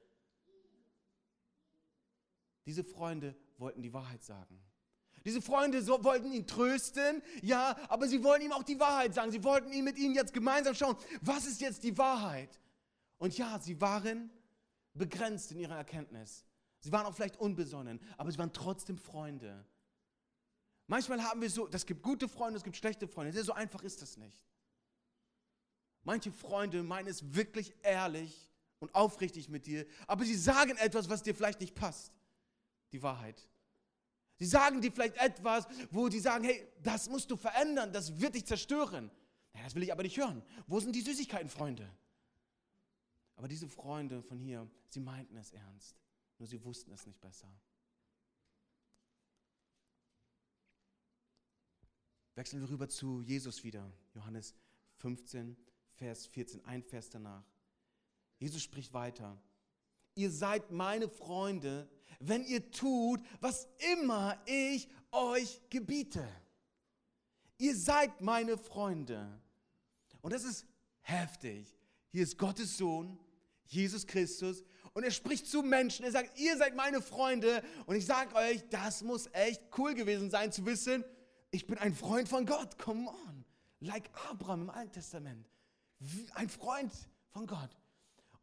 [2.66, 4.65] Diese Freunde wollten die Wahrheit sagen.
[5.26, 9.32] Diese Freunde so, wollten ihn trösten, ja, aber sie wollten ihm auch die Wahrheit sagen.
[9.32, 12.62] Sie wollten ihn mit ihnen jetzt gemeinsam schauen, was ist jetzt die Wahrheit?
[13.18, 14.30] Und ja, sie waren
[14.94, 16.46] begrenzt in ihrer Erkenntnis.
[16.80, 19.66] Sie waren auch vielleicht unbesonnen, aber sie waren trotzdem Freunde.
[20.86, 23.44] Manchmal haben wir so, es gibt gute Freunde, es gibt schlechte Freunde.
[23.44, 24.40] So einfach ist das nicht.
[26.04, 31.24] Manche Freunde meinen es wirklich ehrlich und aufrichtig mit dir, aber sie sagen etwas, was
[31.24, 32.14] dir vielleicht nicht passt.
[32.92, 33.50] Die Wahrheit.
[34.38, 38.36] Sie sagen dir vielleicht etwas, wo die sagen, hey, das musst du verändern, das wird
[38.36, 39.10] dich zerstören.
[39.54, 40.44] Ja, das will ich aber nicht hören.
[40.68, 41.90] Wo sind die Süßigkeiten, Freunde?
[43.38, 45.96] Aber diese Freunde von hier, sie meinten es ernst,
[46.38, 47.50] nur sie wussten es nicht besser.
[52.36, 53.90] Wechseln wir rüber zu Jesus wieder.
[54.14, 54.54] Johannes
[54.98, 55.56] 15,
[55.94, 57.46] Vers 14, ein Vers danach.
[58.38, 59.42] Jesus spricht weiter.
[60.16, 66.28] Ihr seid meine Freunde, wenn ihr tut, was immer ich euch gebiete.
[67.58, 69.40] Ihr seid meine Freunde.
[70.22, 70.66] Und das ist
[71.02, 71.78] heftig.
[72.12, 73.20] Hier ist Gottes Sohn,
[73.66, 76.06] Jesus Christus, und er spricht zu Menschen.
[76.06, 77.62] Er sagt, ihr seid meine Freunde.
[77.86, 81.04] Und ich sage euch, das muss echt cool gewesen sein zu wissen,
[81.52, 82.78] ich bin ein Freund von Gott.
[82.78, 83.46] Come on.
[83.80, 85.50] Like Abraham im Alten Testament.
[86.34, 86.92] Ein Freund
[87.32, 87.70] von Gott.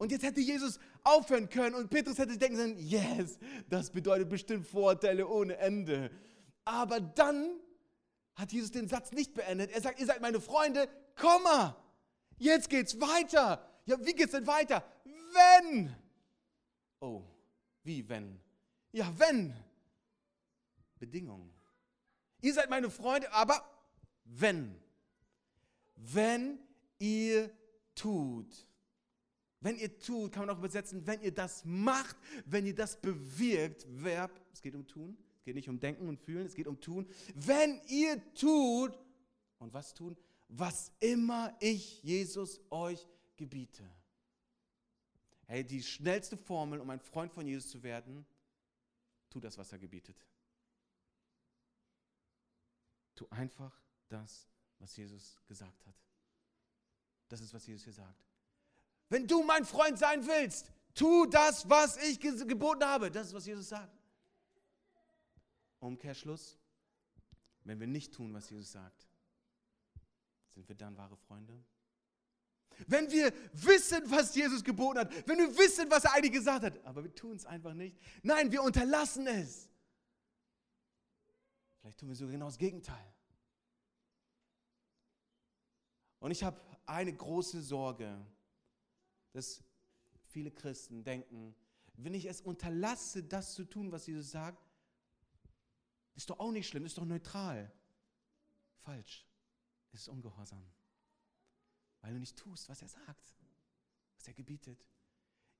[0.02, 3.38] Und jetzt hätte Jesus aufhören können und Petrus hätte denken können, yes,
[3.68, 6.10] das bedeutet bestimmt Vorteile ohne Ende.
[6.64, 7.60] Aber dann
[8.34, 9.70] hat Jesus den Satz nicht beendet.
[9.70, 11.76] Er sagt, ihr seid meine Freunde, Komma.
[12.36, 13.64] Jetzt geht's weiter.
[13.86, 14.84] Ja, wie geht's denn weiter?
[15.04, 15.94] Wenn.
[16.98, 17.22] Oh,
[17.84, 18.40] wie wenn?
[18.90, 19.54] Ja, wenn.
[20.98, 21.48] Bedingung.
[22.40, 23.64] Ihr seid meine Freunde, aber
[24.24, 24.74] wenn.
[25.94, 26.58] Wenn
[26.98, 27.56] ihr
[27.94, 28.66] tut
[29.62, 33.86] Wenn ihr tut, kann man auch übersetzen, wenn ihr das macht, wenn ihr das bewirkt,
[33.88, 36.80] Verb, es geht um tun, es geht nicht um denken und fühlen, es geht um
[36.80, 37.08] tun.
[37.34, 38.92] Wenn ihr tut,
[39.58, 40.16] und was tun?
[40.48, 43.88] Was immer ich, Jesus, euch gebiete.
[45.46, 48.26] Hey, die schnellste Formel, um ein Freund von Jesus zu werden,
[49.30, 50.16] tu das, was er gebietet.
[53.14, 54.48] Tu einfach das,
[54.80, 55.94] was Jesus gesagt hat.
[57.28, 58.26] Das ist, was Jesus hier sagt.
[59.12, 63.10] Wenn du mein Freund sein willst, tu das, was ich geboten habe.
[63.10, 63.94] Das ist, was Jesus sagt.
[65.80, 66.58] Umkehrschluss.
[67.64, 69.06] Wenn wir nicht tun, was Jesus sagt,
[70.48, 71.62] sind wir dann wahre Freunde?
[72.86, 76.82] Wenn wir wissen, was Jesus geboten hat, wenn wir wissen, was er eigentlich gesagt hat,
[76.86, 78.00] aber wir tun es einfach nicht.
[78.22, 79.68] Nein, wir unterlassen es.
[81.80, 83.12] Vielleicht tun wir sogar genau das Gegenteil.
[86.18, 88.24] Und ich habe eine große Sorge,
[89.32, 89.62] dass
[90.28, 91.54] viele Christen denken,
[91.94, 94.66] wenn ich es unterlasse, das zu tun, was Jesus sagt,
[96.14, 97.72] ist doch auch nicht schlimm, ist doch neutral.
[98.80, 99.26] Falsch.
[99.92, 100.66] Es ist Ungehorsam.
[102.00, 103.36] Weil du nicht tust, was er sagt,
[104.16, 104.84] was er gebietet.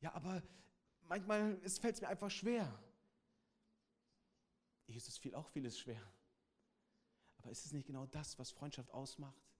[0.00, 0.42] Ja, aber
[1.02, 2.82] manchmal fällt es mir einfach schwer.
[4.86, 6.02] Jesus fiel auch vieles schwer.
[7.38, 9.51] Aber ist es nicht genau das, was Freundschaft ausmacht?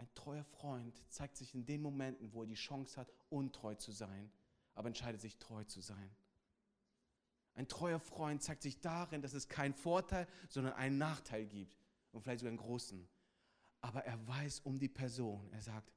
[0.00, 3.92] Ein treuer Freund zeigt sich in den Momenten, wo er die Chance hat, untreu zu
[3.92, 4.32] sein,
[4.74, 6.10] aber entscheidet sich, treu zu sein.
[7.54, 11.76] Ein treuer Freund zeigt sich darin, dass es keinen Vorteil, sondern einen Nachteil gibt
[12.12, 13.06] und vielleicht sogar einen großen.
[13.82, 15.52] Aber er weiß um die Person.
[15.52, 15.92] Er sagt,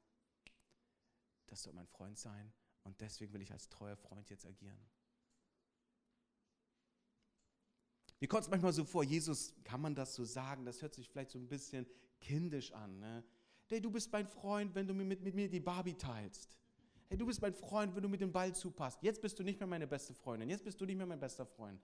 [1.46, 4.86] das soll mein Freund sein und deswegen will ich als treuer Freund jetzt agieren.
[8.20, 10.66] Mir kommt es manchmal so vor, Jesus, kann man das so sagen?
[10.66, 11.86] Das hört sich vielleicht so ein bisschen
[12.20, 12.98] kindisch an.
[12.98, 13.24] Ne?
[13.66, 16.48] Hey, du bist mein Freund, wenn du mit, mit mir die Barbie teilst.
[17.08, 19.02] Hey, du bist mein Freund, wenn du mit dem Ball zupasst.
[19.02, 20.48] Jetzt bist du nicht mehr meine beste Freundin.
[20.48, 21.80] Jetzt bist du nicht mehr mein bester Freund.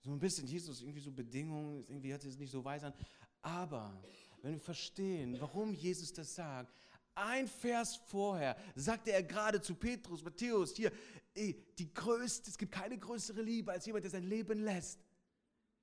[0.00, 2.94] So ein bisschen, Jesus, irgendwie so Bedingungen, irgendwie hört das nicht so weise an.
[3.42, 4.02] Aber
[4.42, 6.74] wenn wir verstehen, warum Jesus das sagt,
[7.14, 10.92] ein Vers vorher sagte er gerade zu Petrus, Matthäus, hier,
[11.34, 14.98] ey, die größte, es gibt keine größere Liebe als jemand, der sein Leben lässt.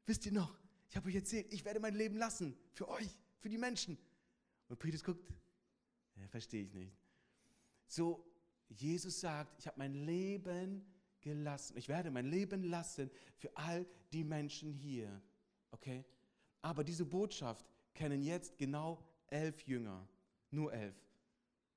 [0.06, 0.60] Wisst ihr noch?
[0.90, 2.58] Ich habe euch erzählt, ich werde mein Leben lassen.
[2.74, 3.08] Für euch,
[3.40, 3.98] für die Menschen.
[4.72, 5.30] Und Petrus guckt,
[6.16, 6.96] ja, verstehe ich nicht.
[7.88, 8.26] So,
[8.70, 10.86] Jesus sagt, ich habe mein Leben
[11.20, 11.76] gelassen.
[11.76, 15.22] Ich werde mein Leben lassen für all die Menschen hier.
[15.72, 16.06] Okay?
[16.62, 20.08] Aber diese Botschaft kennen jetzt genau elf Jünger.
[20.52, 20.96] Nur elf.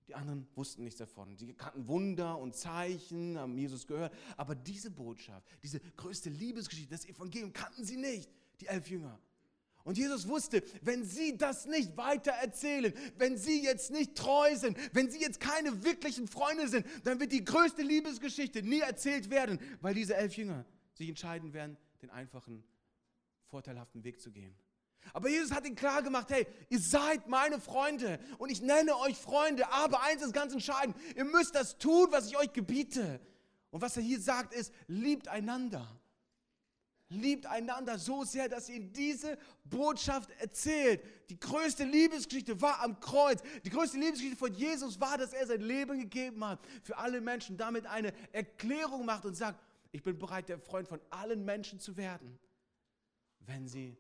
[0.07, 1.37] Die anderen wussten nichts davon.
[1.37, 4.14] Sie kannten Wunder und Zeichen, haben Jesus gehört.
[4.37, 8.30] Aber diese Botschaft, diese größte Liebesgeschichte, das Evangelium kannten sie nicht,
[8.61, 9.18] die elf Jünger.
[9.85, 14.79] Und Jesus wusste, wenn sie das nicht weiter erzählen, wenn sie jetzt nicht treu sind,
[14.94, 19.61] wenn sie jetzt keine wirklichen Freunde sind, dann wird die größte Liebesgeschichte nie erzählt werden,
[19.83, 22.64] weil diese elf Jünger sich entscheiden werden, den einfachen,
[23.47, 24.57] vorteilhaften Weg zu gehen.
[25.12, 29.16] Aber Jesus hat ihnen klar gemacht, hey, ihr seid meine Freunde und ich nenne euch
[29.16, 33.20] Freunde, aber eins ist ganz entscheidend, ihr müsst das tun, was ich euch gebiete.
[33.70, 36.01] Und was er hier sagt ist, liebt einander.
[37.14, 41.03] Liebt einander so sehr, dass ihr diese Botschaft erzählt.
[41.31, 43.42] Die größte Liebesgeschichte war am Kreuz.
[43.64, 47.57] Die größte Liebesgeschichte von Jesus war, dass er sein Leben gegeben hat für alle Menschen.
[47.57, 49.61] Damit eine Erklärung macht und sagt,
[49.92, 52.38] ich bin bereit, der Freund von allen Menschen zu werden,
[53.40, 53.96] wenn sie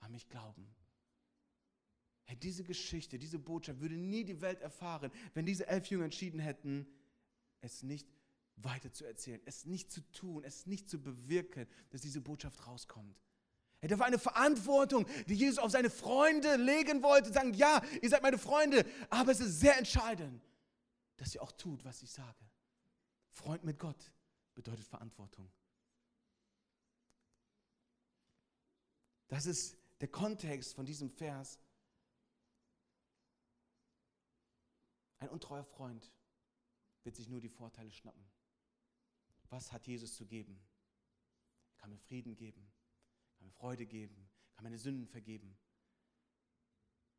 [0.00, 0.68] an mich glauben.
[2.24, 6.38] Hey, diese Geschichte, diese Botschaft würde nie die Welt erfahren, wenn diese elf Jünger entschieden
[6.38, 6.86] hätten,
[7.62, 8.06] es nicht
[8.62, 13.20] weiter zu erzählen, es nicht zu tun, es nicht zu bewirken, dass diese Botschaft rauskommt.
[13.80, 18.08] Hey, da war eine Verantwortung, die Jesus auf seine Freunde legen wollte, sagen, ja, ihr
[18.08, 20.42] seid meine Freunde, aber es ist sehr entscheidend,
[21.16, 22.44] dass ihr auch tut, was ich sage.
[23.30, 24.12] Freund mit Gott
[24.54, 25.48] bedeutet Verantwortung.
[29.28, 31.60] Das ist der Kontext von diesem Vers.
[35.20, 36.10] Ein untreuer Freund
[37.04, 38.24] wird sich nur die Vorteile schnappen.
[39.50, 40.60] Was hat Jesus zu geben?
[41.70, 42.70] Er kann mir Frieden geben,
[43.36, 45.56] kann mir Freude geben, kann meine Sünden vergeben.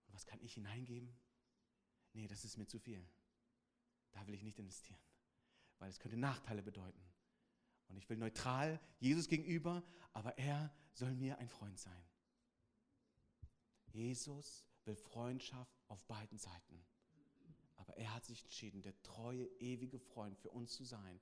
[0.07, 1.13] Und was kann ich hineingeben?
[2.13, 3.05] Nee, das ist mir zu viel.
[4.11, 4.99] Da will ich nicht investieren,
[5.77, 7.03] weil es könnte Nachteile bedeuten.
[7.87, 12.03] Und ich will neutral Jesus gegenüber, aber er soll mir ein Freund sein.
[13.87, 16.85] Jesus will Freundschaft auf beiden Seiten.
[17.77, 21.19] Aber er hat sich entschieden, der treue, ewige Freund für uns zu sein.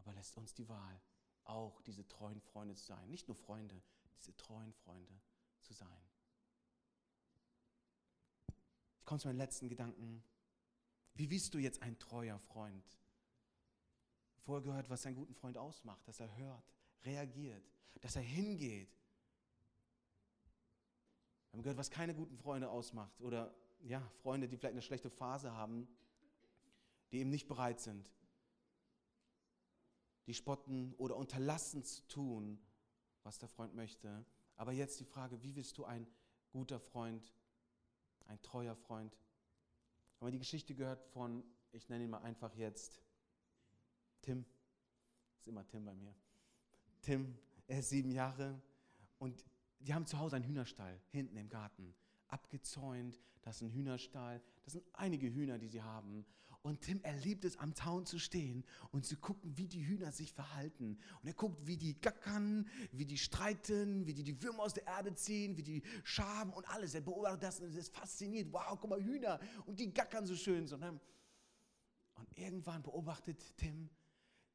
[0.00, 1.00] Aber lässt uns die Wahl,
[1.44, 3.10] auch diese treuen Freunde zu sein.
[3.10, 3.82] Nicht nur Freunde,
[4.18, 5.20] diese treuen Freunde
[5.60, 6.02] zu sein.
[8.98, 10.22] Ich komme zu meinen letzten Gedanken.
[11.14, 12.84] Wie bist du jetzt ein treuer Freund?
[14.42, 16.72] Vorher gehört, was einen guten Freund ausmacht, dass er hört,
[17.04, 17.62] reagiert,
[18.00, 18.96] dass er hingeht.
[21.50, 25.10] Wir haben gehört, was keine guten Freunde ausmacht oder ja, Freunde, die vielleicht eine schlechte
[25.10, 25.88] Phase haben,
[27.12, 28.08] die eben nicht bereit sind,
[30.26, 32.58] die spotten oder unterlassen zu tun,
[33.22, 34.24] was der Freund möchte.
[34.56, 36.06] Aber jetzt die Frage, wie bist du ein
[36.50, 37.32] guter Freund,
[38.26, 39.16] ein treuer Freund?
[40.16, 43.00] Haben wir die Geschichte gehört von, ich nenne ihn mal einfach jetzt
[44.22, 44.44] Tim.
[45.38, 46.14] Ist immer Tim bei mir.
[47.00, 48.60] Tim, er ist sieben Jahre
[49.18, 49.44] und
[49.78, 51.94] die haben zu Hause einen Hühnerstall hinten im Garten.
[52.28, 54.42] Abgezäunt, das ist ein Hühnerstall.
[54.64, 56.26] Das sind einige Hühner, die sie haben.
[56.62, 60.12] Und Tim, er liebt es, am Zaun zu stehen und zu gucken, wie die Hühner
[60.12, 60.98] sich verhalten.
[61.22, 64.86] Und er guckt, wie die gackern, wie die streiten, wie die die Würmer aus der
[64.86, 66.94] Erde ziehen, wie die schaben und alles.
[66.94, 68.52] Er beobachtet das und ist fasziniert.
[68.52, 69.40] Wow, guck mal, Hühner.
[69.64, 70.66] Und die gackern so schön.
[70.66, 71.00] Ne?
[72.14, 73.88] Und irgendwann beobachtet Tim,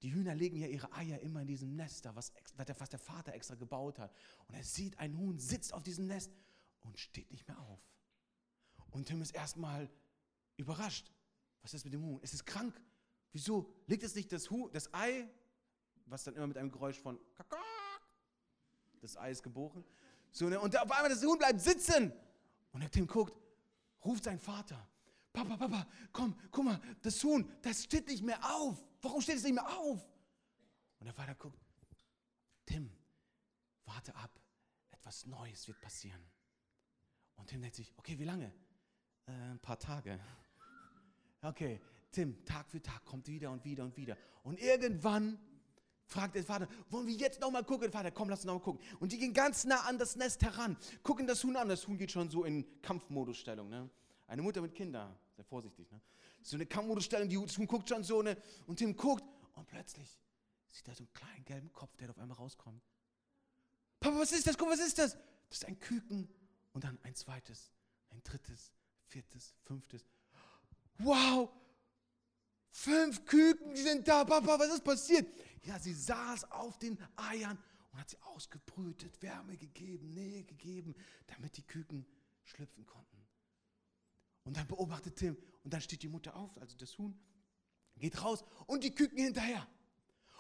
[0.04, 3.34] die Hühner legen ja ihre Eier immer in diesem Nest da, was, was der Vater
[3.34, 4.13] extra gebaut hat.
[4.48, 6.32] Und er sieht, ein Huhn sitzt auf diesem Nest
[6.84, 7.80] und steht nicht mehr auf.
[8.91, 9.89] Und Tim ist erstmal
[10.58, 11.12] überrascht.
[11.65, 12.19] Was ist mit dem Huhn?
[12.21, 12.80] Es ist krank.
[13.32, 15.28] Wieso legt es nicht das, Huhn, das Ei,
[16.06, 17.60] was dann immer mit einem Geräusch von Kakak,
[19.01, 19.84] das Ei ist geboren.
[20.32, 20.60] So, ne?
[20.60, 22.13] Und auf einmal das Huhn bleibt sitzen.
[22.71, 23.34] Und der Tim guckt,
[24.04, 24.88] ruft seinen Vater.
[25.34, 28.86] Papa, Papa, komm, guck mal, das Huhn, das steht nicht mehr auf.
[29.01, 30.08] Warum steht es nicht mehr auf?
[30.99, 31.60] Und der Vater guckt,
[32.67, 32.91] Tim,
[33.86, 34.39] warte ab,
[34.91, 36.23] etwas Neues wird passieren.
[37.38, 38.54] Und Tim denkt sich, okay, wie lange?
[39.25, 40.19] Äh, ein paar Tage.
[41.45, 41.79] Okay,
[42.12, 44.17] Tim, Tag für Tag kommt wieder und wieder und wieder.
[44.43, 45.38] Und irgendwann
[46.05, 47.91] fragt der Vater, wollen wir jetzt nochmal gucken?
[47.91, 48.84] Vater, komm, lass uns nochmal gucken.
[48.99, 51.69] Und die gehen ganz nah an das Nest heran, gucken das Huhn an.
[51.69, 53.69] Das Huhn geht schon so in Kampfmodusstellung.
[53.69, 53.89] Ne?
[54.27, 55.91] Eine Mutter mit Kindern, sehr vorsichtig.
[55.91, 56.01] Ne?
[56.41, 58.23] So eine Kampfmodusstellung, die, das Huhn guckt schon so.
[58.23, 58.38] Ne?
[58.65, 60.19] Und Tim guckt und plötzlich
[60.69, 62.81] sieht er so einen kleinen gelben Kopf, der auf einmal rauskommt.
[63.99, 64.58] Papa, was ist das?
[64.58, 65.13] Guck, was ist das?
[65.49, 66.27] Das ist ein Küken.
[66.73, 67.71] Und dann ein zweites,
[68.10, 68.73] ein drittes,
[69.05, 70.05] viertes, fünftes
[70.99, 71.49] wow,
[72.69, 75.27] fünf Küken sind da, Papa, was ist passiert?
[75.63, 77.58] Ja, sie saß auf den Eiern
[77.91, 80.95] und hat sie ausgebrütet, Wärme gegeben, Nähe gegeben,
[81.27, 82.05] damit die Küken
[82.43, 83.05] schlüpfen konnten.
[84.43, 87.19] Und dann beobachtet Tim und dann steht die Mutter auf, also das Huhn,
[87.97, 89.67] geht raus und die Küken hinterher.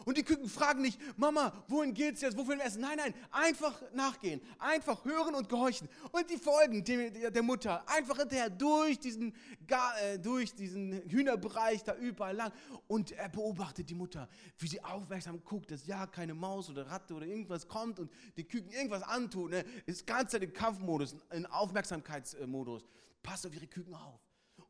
[0.03, 2.37] Und die Küken fragen nicht, Mama, wohin geht's jetzt?
[2.37, 2.81] Wofür essen?
[2.81, 5.87] Nein, nein, einfach nachgehen, einfach hören und gehorchen.
[6.11, 9.33] Und die folgen dem, der Mutter einfach hinterher durch diesen,
[9.67, 12.51] äh, durch diesen Hühnerbereich da überall lang.
[12.87, 14.27] Und er beobachtet die Mutter,
[14.57, 18.43] wie sie aufmerksam guckt, dass ja keine Maus oder Ratte oder irgendwas kommt und die
[18.43, 19.51] Küken irgendwas antun.
[19.51, 19.63] Ne?
[19.85, 22.85] Ist ganz in Kampfmodus, in Aufmerksamkeitsmodus.
[23.23, 24.24] Passt auf ihre Küken auf.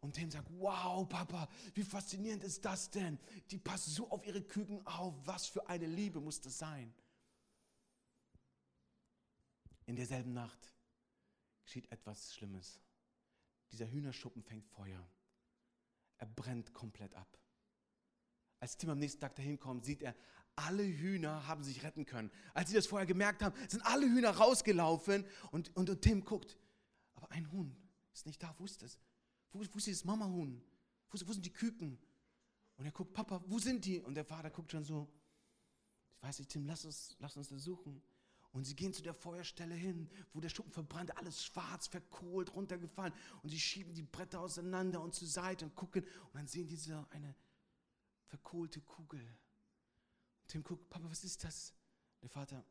[0.05, 3.17] Und Tim sagt, wow, Papa, wie faszinierend ist das denn?
[3.49, 5.15] Die passen so auf ihre Küken auf.
[5.25, 6.93] Was für eine Liebe muss das sein?
[9.87, 10.71] In derselben Nacht
[11.63, 12.79] geschieht etwas Schlimmes.
[13.71, 15.03] Dieser Hühnerschuppen fängt Feuer.
[16.19, 17.39] Er brennt komplett ab.
[18.59, 20.15] Als Tim am nächsten Tag dahin kommt, sieht er,
[20.55, 22.29] alle Hühner haben sich retten können.
[22.53, 26.59] Als sie das vorher gemerkt haben, sind alle Hühner rausgelaufen und, und, und Tim guckt.
[27.15, 27.75] Aber ein Huhn
[28.13, 28.99] ist nicht da, wo ist es?
[29.55, 30.61] Wo, wo ist dieses Mamahuhn?
[31.09, 31.97] Wo, wo sind die Küken?
[32.75, 34.01] Und er guckt, Papa, wo sind die?
[34.01, 35.09] Und der Vater guckt schon so,
[36.17, 38.01] ich weiß nicht, Tim, lass uns, lass uns das suchen.
[38.51, 43.13] Und sie gehen zu der Feuerstelle hin, wo der Schuppen verbrannt, alles schwarz, verkohlt, runtergefallen.
[43.43, 46.03] Und sie schieben die Bretter auseinander und zur Seite und gucken.
[46.03, 47.33] Und dann sehen die so eine
[48.25, 49.21] verkohlte Kugel.
[50.41, 51.73] Und Tim guckt, Papa, was ist das?
[52.21, 52.65] Der Vater,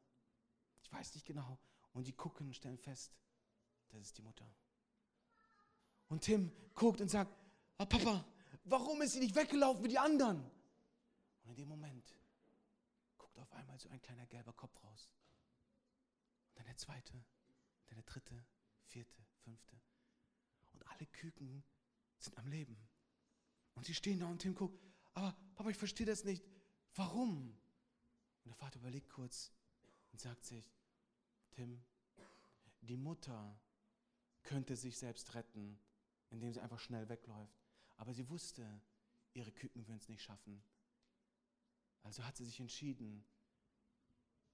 [0.83, 1.59] ich weiß nicht genau.
[1.92, 3.14] Und die gucken und stellen fest,
[3.88, 4.47] das ist die Mutter.
[6.09, 7.33] Und Tim guckt und sagt,
[7.79, 8.25] ah, Papa,
[8.64, 10.38] warum ist sie nicht weggelaufen wie die anderen?
[11.43, 12.14] Und in dem Moment
[13.19, 15.11] guckt auf einmal so ein kleiner gelber Kopf raus.
[16.49, 17.12] Und dann der zweite,
[17.87, 18.45] dann der dritte,
[18.87, 19.81] vierte, fünfte.
[20.73, 21.64] Und alle Küken
[22.19, 22.77] sind am Leben.
[23.75, 24.79] Und sie stehen da und Tim guckt,
[25.14, 26.45] aber Papa, ich verstehe das nicht.
[26.95, 27.57] Warum?
[28.45, 29.53] Und der Vater überlegt kurz
[30.12, 30.73] und sagt sich,
[31.51, 31.83] Tim,
[32.81, 33.59] die Mutter
[34.43, 35.79] könnte sich selbst retten,
[36.35, 37.63] indem sie einfach schnell wegläuft.
[37.96, 38.81] Aber sie wusste,
[39.35, 40.63] ihre Küken würden es nicht schaffen.
[42.02, 43.25] Also hat sie sich entschieden,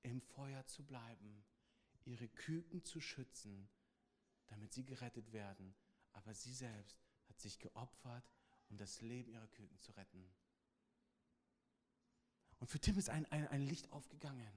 [0.02, 1.44] im Feuer zu bleiben,
[2.05, 3.68] ihre Küken zu schützen,
[4.46, 5.74] damit sie gerettet werden.
[6.12, 8.30] Aber sie selbst hat sich geopfert,
[8.68, 10.30] um das Leben ihrer Küken zu retten.
[12.59, 14.52] Und für Tim ist ein, ein, ein Licht aufgegangen.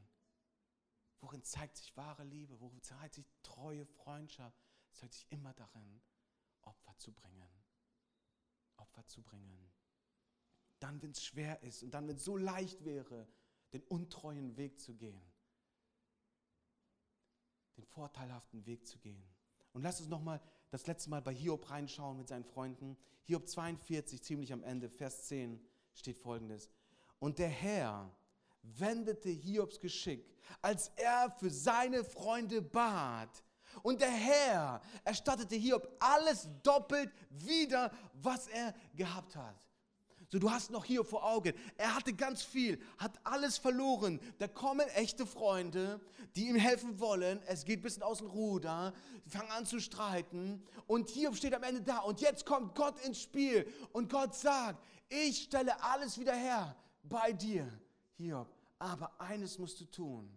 [1.22, 2.60] Worin zeigt sich wahre Liebe?
[2.60, 4.62] Worin zeigt sich treue Freundschaft?
[4.92, 6.02] Es zeigt sich immer darin,
[6.66, 7.50] Opfer zu bringen.
[8.78, 9.72] Opfer zu bringen.
[10.80, 13.28] Dann, wenn es schwer ist und dann, wenn es so leicht wäre,
[13.72, 15.22] den untreuen Weg zu gehen.
[17.78, 19.24] Den vorteilhaften Weg zu gehen.
[19.72, 20.40] Und lass uns nochmal
[20.70, 22.98] das letzte Mal bei Hiob reinschauen mit seinen Freunden.
[23.24, 25.60] Hiob 42, ziemlich am Ende, Vers 10
[25.94, 26.70] steht folgendes.
[27.20, 28.12] Und der Herr
[28.62, 30.26] wendete Hiobs Geschick,
[30.62, 33.44] als er für seine Freunde bat.
[33.82, 39.68] Und der Herr erstattete Hiob alles doppelt wieder, was er gehabt hat.
[40.34, 41.54] So, du hast noch Hiob vor Augen.
[41.78, 44.20] Er hatte ganz viel, hat alles verloren.
[44.40, 46.02] Da kommen echte Freunde,
[46.36, 47.40] die ihm helfen wollen.
[47.46, 48.96] Es geht ein bisschen aus dem Ruder,
[49.30, 50.66] fangen an zu streiten.
[50.88, 52.00] Und Hiob steht am Ende da.
[52.00, 53.72] Und jetzt kommt Gott ins Spiel.
[53.92, 57.72] Und Gott sagt, ich stelle alles wieder her bei dir,
[58.16, 58.52] Hiob.
[58.80, 60.36] Aber eines musst du tun.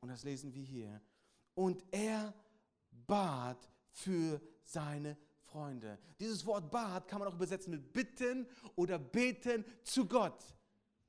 [0.00, 1.00] Und das lesen wir hier.
[1.54, 2.34] Und er
[3.06, 5.98] bat für seine Freunde.
[6.20, 10.42] Dieses Wort bat kann man auch übersetzen mit bitten oder beten zu Gott.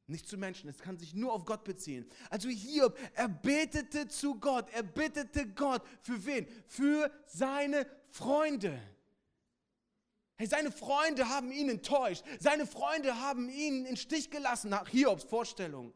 [0.10, 2.10] Nicht zu Menschen, es kann sich nur auf Gott beziehen.
[2.30, 5.82] Also Hiob, er betete zu Gott, er bittete Gott.
[6.02, 6.48] Für wen?
[6.66, 8.80] Für seine Freunde.
[10.38, 12.24] Hey, seine Freunde haben ihn enttäuscht.
[12.40, 15.94] Seine Freunde haben ihn in Stich gelassen nach Hiobs Vorstellung.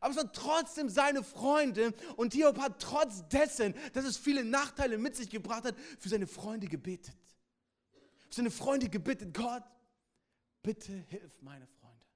[0.00, 4.96] Aber es waren trotzdem seine Freunde und Hiob hat trotz dessen, dass es viele Nachteile
[4.96, 7.16] mit sich gebracht hat, für seine Freunde gebetet.
[8.28, 9.62] Für seine Freunde gebetet, Gott,
[10.62, 12.06] bitte hilf meine Freunde.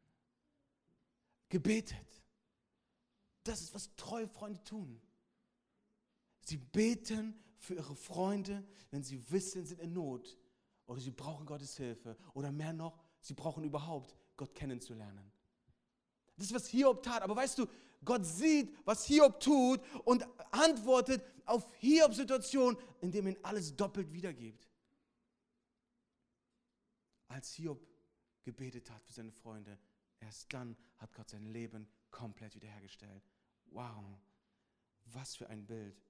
[1.51, 2.23] Gebetet.
[3.45, 4.99] Das ist, was treue Freunde tun.
[6.47, 10.39] Sie beten für ihre Freunde, wenn sie wissen, sie sind in Not
[10.87, 15.34] oder sie brauchen Gottes Hilfe oder mehr noch, sie brauchen überhaupt Gott kennenzulernen.
[16.37, 17.23] Das ist, was Hiob tat.
[17.23, 17.67] Aber weißt du,
[18.05, 24.13] Gott sieht, was Hiob tut und antwortet auf Hiobs Situation, indem er ihm alles doppelt
[24.13, 24.69] wiedergibt.
[27.29, 27.87] Als Hiob
[28.43, 29.79] gebetet hat für seine Freunde,
[30.21, 33.23] erst dann hat Gott sein Leben komplett wiederhergestellt.
[33.67, 34.05] Wow,
[35.07, 36.01] was für ein Bild.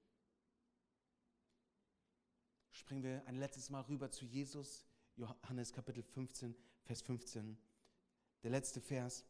[2.70, 4.85] Springen wir ein letztes Mal rüber zu Jesus,
[5.16, 7.57] Johannes Kapitel 15, Vers 15.
[8.43, 9.25] Der letzte Vers.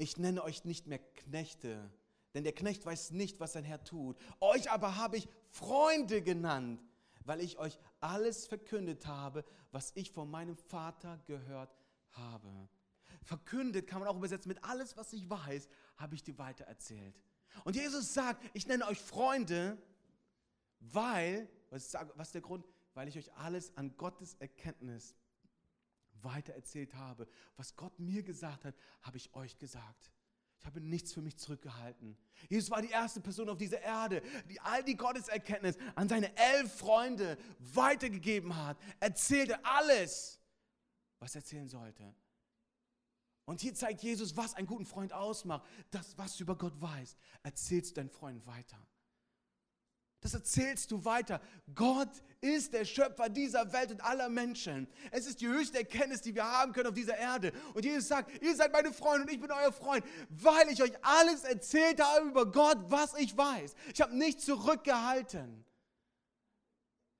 [0.00, 1.90] Ich nenne euch nicht mehr Knechte,
[2.32, 4.16] denn der Knecht weiß nicht, was sein Herr tut.
[4.40, 6.80] Euch aber habe ich Freunde genannt,
[7.26, 11.76] weil ich euch alles verkündet habe, was ich von meinem Vater gehört
[12.12, 12.48] habe.
[13.24, 17.20] Verkündet kann man auch übersetzen mit alles, was ich weiß, habe ich dir weitererzählt.
[17.64, 19.76] Und Jesus sagt, ich nenne euch Freunde,
[20.78, 22.66] weil, was ist, der Grund?
[22.94, 25.14] Weil ich euch alles an Gottes Erkenntnis
[26.22, 27.26] weitererzählt habe.
[27.56, 30.10] Was Gott mir gesagt hat, habe ich euch gesagt.
[30.60, 32.18] Ich habe nichts für mich zurückgehalten.
[32.48, 36.72] Jesus war die erste Person auf dieser Erde, die all die Gotteserkenntnis an seine elf
[36.74, 38.76] Freunde weitergegeben hat.
[39.00, 40.38] Erzählte alles,
[41.18, 42.14] was er erzählen sollte.
[43.46, 45.66] Und hier zeigt Jesus, was einen guten Freund ausmacht.
[45.90, 48.78] Das, was du über Gott weißt, erzählst deinen Freunden weiter.
[50.20, 51.40] Das erzählst du weiter.
[51.74, 52.10] Gott
[52.42, 54.86] ist der Schöpfer dieser Welt und aller Menschen.
[55.10, 57.52] Es ist die höchste Erkenntnis, die wir haben können auf dieser Erde.
[57.74, 60.92] Und Jesus sagt, ihr seid meine Freunde und ich bin euer Freund, weil ich euch
[61.02, 63.74] alles erzählt habe über Gott, was ich weiß.
[63.94, 65.64] Ich habe nichts zurückgehalten.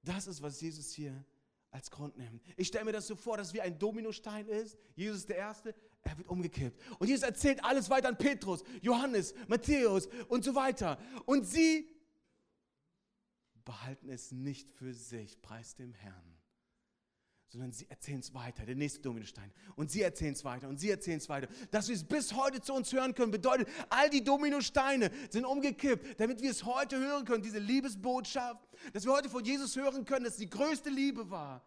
[0.02, 1.24] Das ist, was Jesus hier
[1.70, 2.42] als Grund nimmt.
[2.56, 4.76] Ich stelle mir das so vor, dass wie ein Dominostein ist.
[4.94, 6.80] Jesus der Erste, er wird umgekippt.
[6.98, 10.98] Und Jesus erzählt alles weiter an Petrus, Johannes, Matthäus und so weiter.
[11.26, 11.88] Und sie
[13.64, 16.36] behalten es nicht für sich, preis dem Herrn,
[17.50, 19.52] sondern sie erzählen es weiter, der nächste Dominostein.
[19.74, 21.48] Und sie erzählen es weiter und sie erzählen es weiter.
[21.72, 26.20] Dass wir es bis heute zu uns hören können, bedeutet, all die Dominosteine sind umgekippt,
[26.20, 30.24] damit wir es heute hören können, diese Liebesbotschaft, dass wir heute von Jesus hören können,
[30.24, 31.66] dass die größte Liebe war,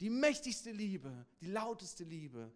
[0.00, 2.52] die mächtigste Liebe, die lauteste Liebe,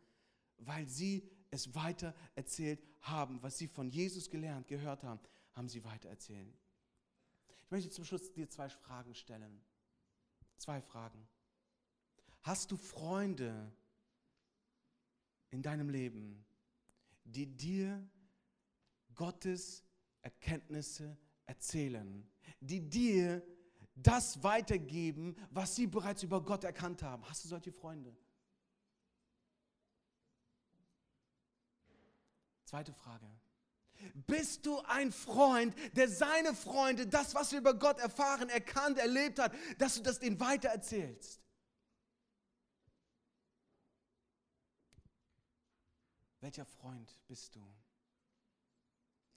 [0.59, 5.21] weil sie es weiter erzählt haben, was sie von Jesus gelernt, gehört haben,
[5.53, 6.59] haben sie weiter erzählt.
[7.75, 9.61] Ich möchte zum Schluss dir zwei Fragen stellen.
[10.59, 11.27] Zwei Fragen.
[12.43, 13.73] Hast du Freunde
[15.51, 16.47] in deinem Leben,
[17.25, 18.09] die dir
[19.17, 19.83] Gottes
[20.23, 22.25] Erkenntnisse erzählen,
[22.61, 23.45] die dir
[23.97, 27.29] das weitergeben, was sie bereits über Gott erkannt haben?
[27.29, 28.17] Hast du solche Freunde?
[32.67, 33.29] Zweite Frage.
[34.27, 39.39] Bist du ein Freund, der seine Freunde, das, was wir über Gott erfahren, erkannt, erlebt
[39.39, 41.41] hat, dass du das denen weitererzählst?
[46.41, 47.75] Welcher Freund bist du?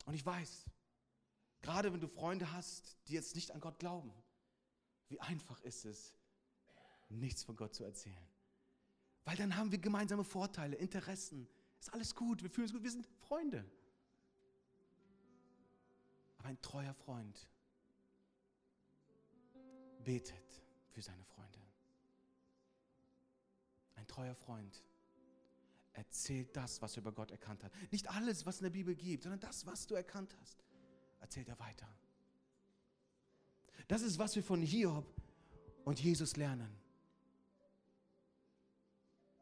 [0.05, 0.65] Und ich weiß,
[1.61, 4.11] gerade wenn du Freunde hast, die jetzt nicht an Gott glauben,
[5.09, 6.13] wie einfach ist es,
[7.09, 8.27] nichts von Gott zu erzählen.
[9.23, 11.47] Weil dann haben wir gemeinsame Vorteile, Interessen.
[11.79, 13.69] Ist alles gut, wir fühlen uns gut, wir sind Freunde.
[16.47, 17.45] Ein treuer Freund
[20.05, 21.59] betet für seine Freunde.
[23.95, 24.81] Ein treuer Freund
[25.91, 27.73] erzählt das, was er über Gott erkannt hat.
[27.91, 30.63] Nicht alles, was in der Bibel gibt, sondern das, was du erkannt hast,
[31.19, 31.93] erzählt er weiter.
[33.89, 35.05] Das ist, was wir von Hiob
[35.83, 36.73] und Jesus lernen.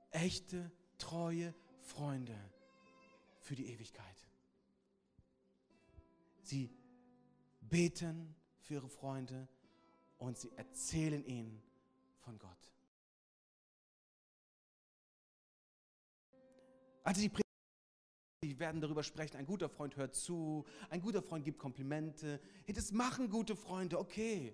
[0.10, 2.36] Echte, treue Freunde
[3.42, 4.26] für die Ewigkeit.
[6.42, 6.72] Sie
[7.70, 9.48] beten für ihre Freunde
[10.18, 11.62] und sie erzählen ihnen
[12.20, 12.52] von Gott.
[17.04, 17.30] Also die
[18.46, 22.40] die werden darüber sprechen, ein guter Freund hört zu, ein guter Freund gibt Komplimente.
[22.66, 24.54] Hey, das machen gute Freunde, okay.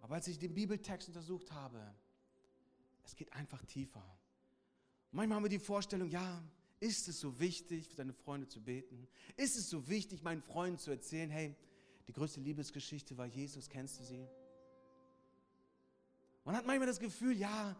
[0.00, 1.94] Aber als ich den Bibeltext untersucht habe,
[3.04, 4.04] es geht einfach tiefer.
[5.10, 6.42] Manchmal haben wir die Vorstellung, ja,
[6.80, 9.08] ist es so wichtig, für seine Freunde zu beten?
[9.36, 11.56] Ist es so wichtig, meinen Freunden zu erzählen, hey,
[12.08, 14.26] die größte Liebesgeschichte war Jesus, kennst du sie?
[16.44, 17.76] Man hat manchmal das Gefühl, ja,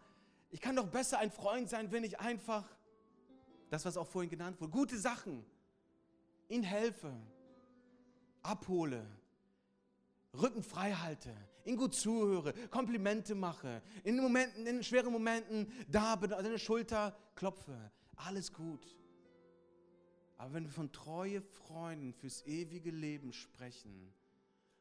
[0.49, 2.63] ich kann doch besser ein Freund sein, wenn ich einfach
[3.69, 5.43] das, was auch vorhin genannt wurde, gute Sachen,
[6.47, 7.11] ihnen helfe,
[8.41, 9.05] abhole,
[10.33, 16.29] Rücken frei halte, ihnen gut zuhöre, Komplimente mache, in Momenten, in schweren Momenten da bin,
[16.29, 17.91] seine Schulter klopfe.
[18.15, 19.02] Alles gut.
[20.37, 24.13] Aber wenn wir von treue Freunden fürs ewige Leben sprechen,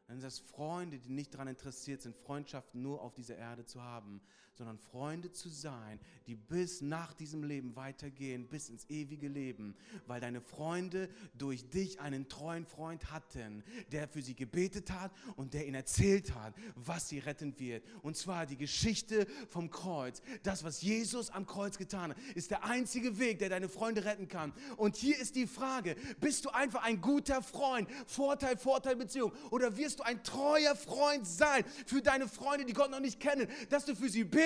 [0.07, 3.83] dann sind das Freunde, die nicht daran interessiert sind, Freundschaften nur auf dieser Erde zu
[3.83, 4.21] haben,
[4.55, 9.75] sondern Freunde zu sein, die bis nach diesem Leben weitergehen, bis ins ewige Leben,
[10.07, 15.55] weil deine Freunde durch dich einen treuen Freund hatten, der für sie gebetet hat und
[15.55, 17.85] der ihnen erzählt hat, was sie retten wird.
[18.03, 20.23] Und zwar die Geschichte vom Kreuz.
[20.43, 24.29] Das, was Jesus am Kreuz getan hat, ist der einzige Weg, der deine Freunde retten
[24.29, 24.53] kann.
[24.77, 29.77] Und hier ist die Frage, bist du einfach ein guter Freund, Vorteil, Vorteil, Beziehung, oder
[29.77, 33.87] wirst du ein treuer Freund sein für deine Freunde, die Gott noch nicht kennen, dass
[33.87, 34.42] du für sie betest,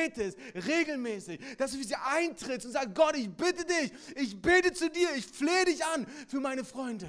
[0.54, 4.90] regelmäßig, dass du für sie eintrittst und sagst, Gott, ich bitte dich, ich bete zu
[4.90, 7.08] dir, ich flehe dich an für meine Freunde.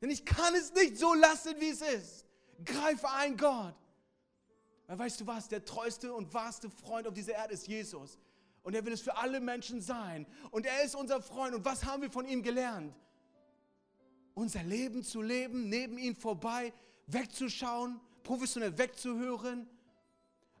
[0.00, 2.26] Denn ich kann es nicht so lassen, wie es ist.
[2.64, 3.74] Greife ein, Gott.
[4.86, 8.18] Weil weißt du was, der treueste und wahrste Freund auf dieser Erde ist Jesus.
[8.62, 10.26] Und er will es für alle Menschen sein.
[10.50, 11.54] Und er ist unser Freund.
[11.54, 12.94] Und was haben wir von ihm gelernt?
[14.34, 16.72] Unser Leben zu leben, neben ihm vorbei,
[17.06, 19.68] wegzuschauen, professionell wegzuhören,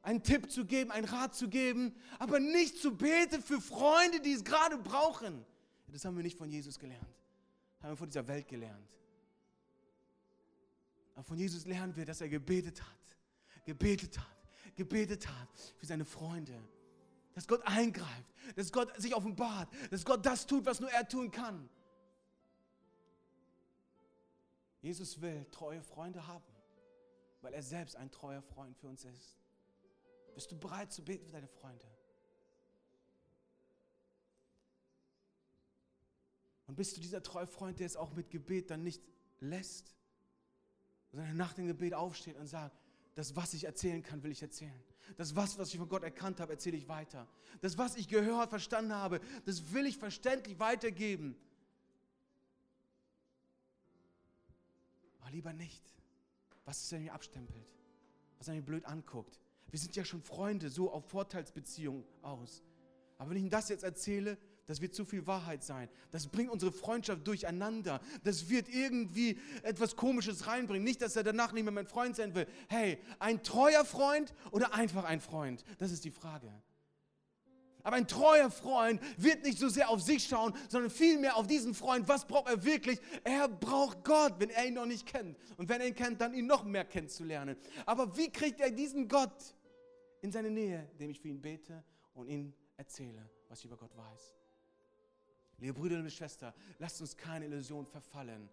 [0.02, 4.32] einen Tipp zu geben, einen Rat zu geben, aber nicht zu beten für Freunde, die
[4.32, 5.44] es gerade brauchen.
[5.88, 7.02] Das haben wir nicht von Jesus gelernt.
[7.76, 8.88] Das haben wir von dieser Welt gelernt.
[11.14, 13.16] Aber von Jesus lernen wir, dass er gebetet hat,
[13.64, 16.62] gebetet hat, gebetet hat für seine Freunde.
[17.34, 21.30] Dass Gott eingreift, dass Gott sich offenbart, dass Gott das tut, was nur er tun
[21.30, 21.68] kann.
[24.80, 26.44] Jesus will treue Freunde haben,
[27.40, 29.37] weil er selbst ein treuer Freund für uns ist.
[30.38, 31.84] Bist du bereit zu beten für deine Freunde?
[36.68, 39.02] Und bist du dieser treue Freund, der es auch mit Gebet dann nicht
[39.40, 39.92] lässt,
[41.10, 42.78] sondern nach dem Gebet aufsteht und sagt,
[43.16, 44.80] das, was ich erzählen kann, will ich erzählen.
[45.16, 47.26] Das, was, was ich von Gott erkannt habe, erzähle ich weiter.
[47.60, 51.36] Das, was ich gehört, verstanden habe, das will ich verständlich weitergeben.
[55.18, 55.82] Aber lieber nicht.
[56.64, 57.66] Was er mich abstempelt?
[58.38, 59.40] Was er mich blöd anguckt?
[59.70, 62.62] Wir sind ja schon Freunde, so auf Vorteilsbeziehungen aus.
[63.18, 65.88] Aber wenn ich Ihnen das jetzt erzähle, das wird zu viel Wahrheit sein.
[66.10, 68.00] Das bringt unsere Freundschaft durcheinander.
[68.22, 70.84] Das wird irgendwie etwas Komisches reinbringen.
[70.84, 72.46] Nicht, dass er danach nicht mehr mein Freund sein will.
[72.68, 75.64] Hey, ein treuer Freund oder einfach ein Freund?
[75.78, 76.52] Das ist die Frage.
[77.82, 81.72] Aber ein treuer Freund wird nicht so sehr auf sich schauen, sondern vielmehr auf diesen
[81.72, 82.06] Freund.
[82.06, 83.00] Was braucht er wirklich?
[83.24, 85.38] Er braucht Gott, wenn er ihn noch nicht kennt.
[85.56, 87.56] Und wenn er ihn kennt, dann ihn noch mehr kennenzulernen.
[87.86, 89.54] Aber wie kriegt er diesen Gott
[90.20, 93.96] in seine Nähe, indem ich für ihn bete und ihn erzähle, was ich über Gott
[93.96, 94.34] weiß?
[95.58, 98.48] Liebe Brüder und Schwestern, lasst uns keine Illusion verfallen.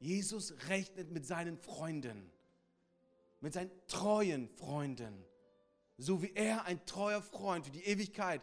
[0.00, 2.30] Jesus rechnet mit seinen Freunden,
[3.40, 5.24] mit seinen treuen Freunden,
[5.96, 8.42] so wie er ein treuer Freund für die Ewigkeit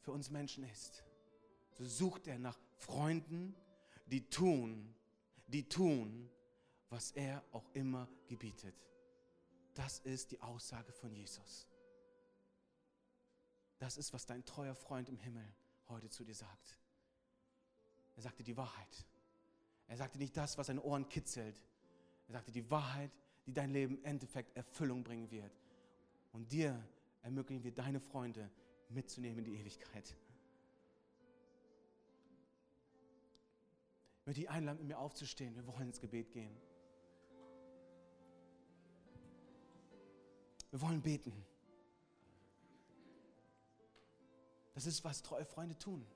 [0.00, 1.04] für uns Menschen ist.
[1.72, 3.54] So sucht er nach Freunden,
[4.06, 4.94] die tun,
[5.46, 6.30] die tun,
[6.88, 8.74] was er auch immer gebietet.
[9.74, 11.69] Das ist die Aussage von Jesus.
[13.80, 15.44] Das ist, was dein treuer Freund im Himmel
[15.88, 16.78] heute zu dir sagt.
[18.14, 19.06] Er sagte die Wahrheit.
[19.88, 21.60] Er sagte nicht das, was seine Ohren kitzelt.
[22.28, 23.10] Er sagte die Wahrheit,
[23.46, 25.58] die dein Leben im Endeffekt Erfüllung bringen wird.
[26.32, 26.78] Und dir
[27.22, 28.50] ermöglichen wir deine Freunde
[28.90, 30.14] mitzunehmen in die Ewigkeit.
[34.20, 35.56] Ich möchte dich einladen, mit mir aufzustehen.
[35.56, 36.54] Wir wollen ins Gebet gehen.
[40.70, 41.32] Wir wollen beten.
[44.80, 46.06] Das ist, was treue Freunde tun.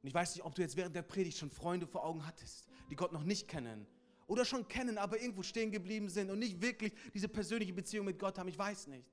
[0.00, 2.66] Und ich weiß nicht, ob du jetzt während der Predigt schon Freunde vor Augen hattest,
[2.88, 3.86] die Gott noch nicht kennen
[4.26, 8.18] oder schon kennen, aber irgendwo stehen geblieben sind und nicht wirklich diese persönliche Beziehung mit
[8.18, 8.48] Gott haben.
[8.48, 9.06] Ich weiß nicht.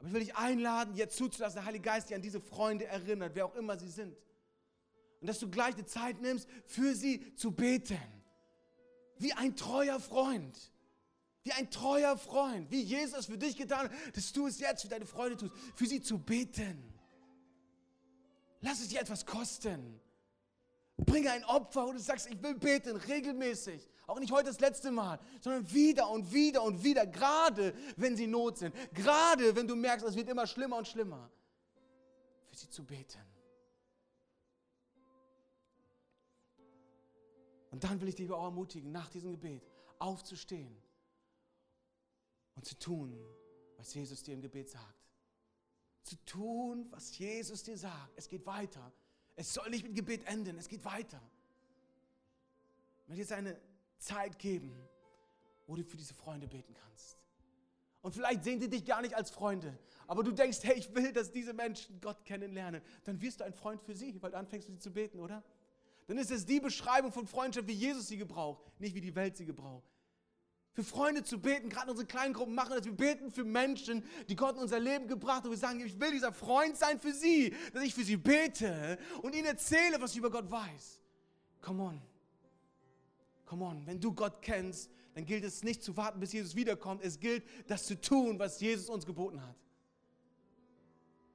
[0.00, 3.36] Aber ich will dich einladen, jetzt zuzulassen, der Heilige Geist dich an diese Freunde erinnert,
[3.36, 4.16] wer auch immer sie sind.
[5.20, 8.00] Und dass du gleich die Zeit nimmst, für sie zu beten.
[9.18, 10.72] Wie ein treuer Freund.
[11.46, 12.68] Wie ein treuer Freund.
[12.72, 15.52] Wie Jesus für dich getan hat, dass du es jetzt für deine Freunde tust.
[15.76, 16.92] Für sie zu beten.
[18.62, 20.00] Lass es dir etwas kosten.
[20.96, 23.88] Bringe ein Opfer, wo du sagst, ich will beten regelmäßig.
[24.08, 27.06] Auch nicht heute das letzte Mal, sondern wieder und wieder und wieder.
[27.06, 28.74] Gerade wenn sie Not sind.
[28.92, 31.30] Gerade wenn du merkst, es wird immer schlimmer und schlimmer.
[32.46, 33.22] Für sie zu beten.
[37.70, 39.62] Und dann will ich dich auch ermutigen, nach diesem Gebet
[40.00, 40.76] aufzustehen
[42.56, 43.16] und zu tun,
[43.76, 45.06] was Jesus dir im Gebet sagt.
[46.02, 48.12] Zu tun, was Jesus dir sagt.
[48.16, 48.92] Es geht weiter.
[49.36, 51.20] Es soll nicht mit Gebet enden, es geht weiter.
[53.02, 53.60] Ich möchte jetzt eine
[53.98, 54.74] Zeit geben,
[55.66, 57.18] wo du für diese Freunde beten kannst.
[58.02, 59.76] Und vielleicht sehen sie dich gar nicht als Freunde,
[60.06, 62.80] aber du denkst, hey, ich will, dass diese Menschen Gott kennenlernen.
[63.04, 65.42] Dann wirst du ein Freund für sie, weil dann fängst du sie zu beten, oder?
[66.06, 69.36] Dann ist es die Beschreibung von Freundschaft, wie Jesus sie gebraucht, nicht wie die Welt
[69.36, 69.95] sie gebraucht.
[70.76, 72.84] Für Freunde zu beten, gerade unsere kleinen Gruppen machen das.
[72.84, 75.50] Wir beten für Menschen, die Gott in unser Leben gebracht haben.
[75.50, 79.34] Wir sagen, ich will dieser Freund sein für sie, dass ich für sie bete und
[79.34, 81.00] ihnen erzähle, was ich über Gott weiß.
[81.62, 82.02] Come on.
[83.46, 83.86] Come on.
[83.86, 87.02] Wenn du Gott kennst, dann gilt es nicht zu warten, bis Jesus wiederkommt.
[87.02, 89.56] Es gilt, das zu tun, was Jesus uns geboten hat.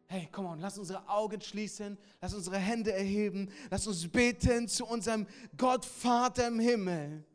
[0.05, 4.85] Hey, komm on, lass unsere Augen schließen, lass unsere Hände erheben, lass uns beten zu
[4.85, 5.25] unserem
[5.57, 7.25] Gott Vater im Himmel.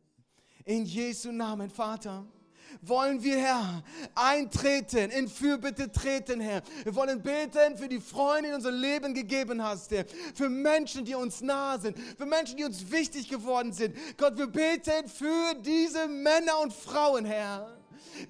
[0.67, 2.25] In Jesu Namen, Vater
[2.81, 6.61] wollen wir, Herr, eintreten, in Fürbitte treten, Herr.
[6.83, 10.03] Wir wollen beten für die Freunde, die unser Leben gegeben hast, Herr.
[10.35, 13.95] Für Menschen, die uns nahe sind, für Menschen, die uns wichtig geworden sind.
[14.17, 17.76] Gott, wir beten für diese Männer und Frauen, Herr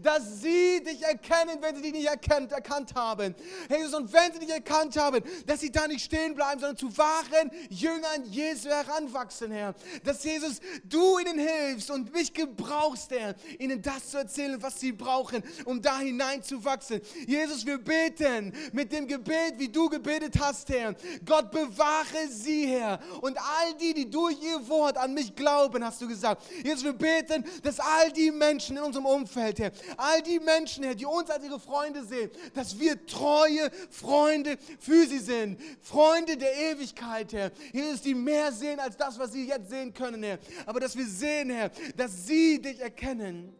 [0.01, 3.35] dass sie dich erkennen, wenn sie dich nicht erkannt, erkannt haben.
[3.69, 6.95] Jesus, und wenn sie dich erkannt haben, dass sie da nicht stehen bleiben, sondern zu
[6.97, 9.75] wahren Jüngern Jesu heranwachsen, Herr.
[10.03, 14.91] Dass Jesus, du ihnen hilfst und mich gebrauchst, Herr, ihnen das zu erzählen, was sie
[14.91, 17.01] brauchen, um da hineinzuwachsen.
[17.25, 20.95] Jesus, wir beten mit dem Gebet, wie du gebetet hast, Herr.
[21.25, 22.99] Gott, bewahre sie, Herr.
[23.21, 26.43] Und all die, die durch ihr Wort an mich glauben, hast du gesagt.
[26.63, 29.66] Jesus, wir beten, dass all die Menschen in unserem Umfeld, Herr,
[29.97, 35.05] all die Menschen, Herr, die uns als ihre Freunde sehen, dass wir treue Freunde für
[35.07, 35.59] sie sind.
[35.81, 37.51] Freunde der Ewigkeit, Herr.
[37.73, 40.39] Jesus, die mehr sehen als das, was sie jetzt sehen können, Herr.
[40.65, 43.53] Aber dass wir sehen, Herr, dass sie dich erkennen,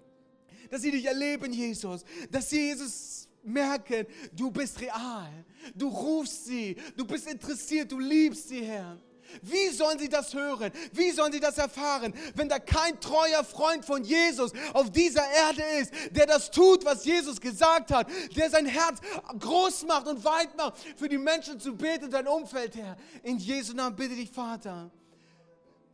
[0.69, 5.31] dass sie dich erleben, Jesus, dass sie Jesus merken, du bist real,
[5.73, 8.97] du rufst sie, du bist interessiert, du liebst sie, Herr.
[9.41, 10.71] Wie sollen sie das hören?
[10.93, 15.63] Wie sollen sie das erfahren, wenn da kein treuer Freund von Jesus auf dieser Erde
[15.79, 18.99] ist, der das tut, was Jesus gesagt hat, der sein Herz
[19.39, 22.97] groß macht und weit macht, für die Menschen zu beten, dein Umfeld, Herr.
[23.23, 24.91] In Jesu Namen bitte dich, Vater.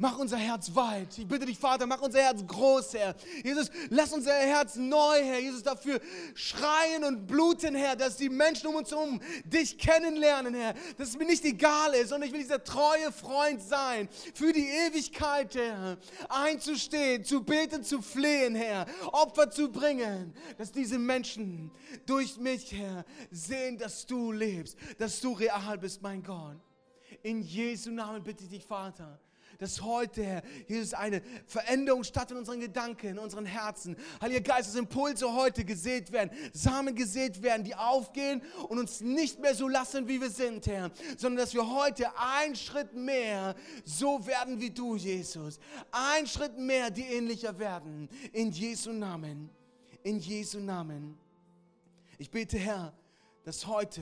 [0.04, 1.18] Mach unser Herz weit.
[1.18, 3.16] Ich bitte dich, Vater, mach unser Herz groß, Herr.
[3.42, 5.40] Jesus, lass unser Herz neu, Herr.
[5.40, 6.02] Jesus, dafür
[6.36, 10.74] schreien und bluten, Herr, dass die Menschen um uns herum dich kennenlernen, Herr.
[10.98, 14.10] Dass es mir nicht egal ist, sondern ich will dieser treue Freund sein.
[14.34, 15.98] Für die Ewigkeit, Herr.
[16.28, 18.86] Einzustehen, zu beten, zu flehen, Herr.
[19.14, 20.34] Opfer zu bringen.
[20.58, 21.72] Dass diese Menschen
[22.06, 24.78] durch mich, Herr, sehen, dass du lebst.
[24.98, 26.58] Dass du real bist, mein Gott.
[27.22, 29.18] In Jesu Namen bitte ich dich, Vater
[29.60, 33.96] dass heute, Herr, Jesus, eine Veränderung statt in unseren Gedanken, in unseren Herzen.
[34.22, 39.40] Heiliger Geist, dass Impulse heute gesät werden, Samen gesät werden, die aufgehen und uns nicht
[39.40, 44.26] mehr so lassen, wie wir sind, Herr, sondern dass wir heute einen Schritt mehr so
[44.26, 45.60] werden wie du, Jesus.
[45.92, 48.10] Ein Schritt mehr, die ähnlicher werden.
[48.32, 49.50] In Jesu Namen.
[50.04, 51.18] In Jesu Namen.
[52.18, 52.94] Ich bete, Herr,
[53.44, 54.02] dass heute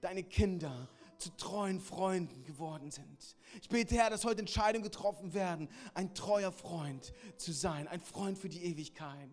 [0.00, 0.88] deine Kinder
[1.18, 3.36] zu treuen Freunden geworden sind.
[3.60, 8.38] Ich bete, Herr, dass heute Entscheidungen getroffen werden, ein treuer Freund zu sein, ein Freund
[8.38, 9.28] für die Ewigkeit.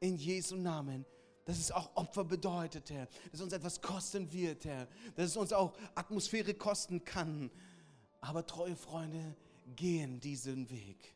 [0.00, 1.04] In Jesu Namen.
[1.44, 3.06] Dass es auch Opfer bedeutet, Herr.
[3.06, 4.86] Dass es uns etwas kosten wird, Herr.
[5.14, 7.50] Dass es uns auch Atmosphäre kosten kann.
[8.20, 9.34] Aber treue Freunde
[9.74, 11.14] gehen diesen Weg.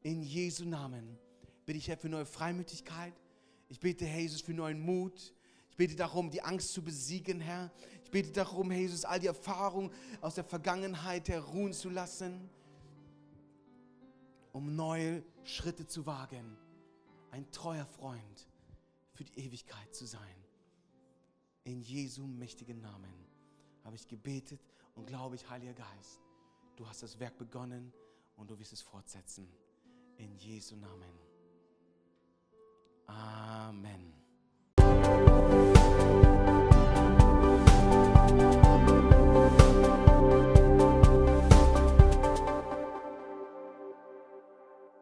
[0.00, 1.16] In Jesu Namen
[1.64, 3.14] bitte ich, Herr, für neue Freimütigkeit.
[3.68, 5.32] Ich bete, Herr Jesus, für neuen Mut.
[5.70, 7.70] Ich bete darum, die Angst zu besiegen, Herr.
[8.06, 9.90] Ich bete darum, Jesus, all die Erfahrungen
[10.20, 12.48] aus der Vergangenheit, Herr, ruhen zu lassen,
[14.52, 16.56] um neue Schritte zu wagen.
[17.32, 18.46] Ein treuer Freund
[19.12, 20.36] für die Ewigkeit zu sein.
[21.64, 23.26] In Jesu mächtigen Namen
[23.82, 24.60] habe ich gebetet
[24.94, 26.20] und glaube ich, Heiliger Geist,
[26.76, 27.92] du hast das Werk begonnen
[28.36, 29.48] und du wirst es fortsetzen.
[30.18, 31.10] In Jesu Namen.
[33.08, 34.12] Amen.